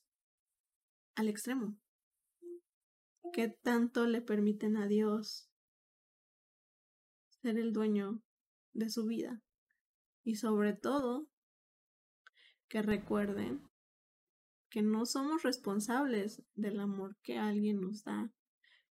al 1.16 1.28
extremo. 1.28 1.80
¿Qué 3.34 3.48
tanto 3.50 4.06
le 4.06 4.22
permiten 4.22 4.78
a 4.78 4.88
Dios 4.88 5.50
ser 7.42 7.58
el 7.58 7.74
dueño 7.74 8.22
de 8.74 8.92
su 8.92 9.08
vida? 9.08 9.42
Y 10.24 10.36
sobre 10.36 10.74
todo, 10.74 11.28
que 12.68 12.84
recuerden 12.84 13.68
que 14.70 14.84
no 14.84 15.08
somos 15.08 15.42
responsables 15.42 16.44
del 16.54 16.80
amor 16.82 17.18
que 17.24 17.40
alguien 17.40 17.82
nos 17.82 18.04
da, 18.04 18.32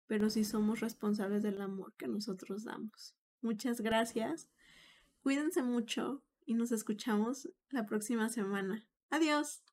pero 0.07 0.29
sí 0.29 0.45
somos 0.45 0.79
responsables 0.79 1.43
del 1.43 1.59
amor 1.59 1.93
que 1.97 2.07
nosotros 2.07 2.63
damos. 2.63 3.17
Muchas 3.41 3.81
gracias. 3.81 4.49
Cuídense 5.21 5.61
mucho 5.61 6.23
y 6.45 6.53
nos 6.53 6.71
escuchamos 6.71 7.49
la 7.69 7.85
próxima 7.85 8.29
semana. 8.29 8.87
Adiós. 9.09 9.63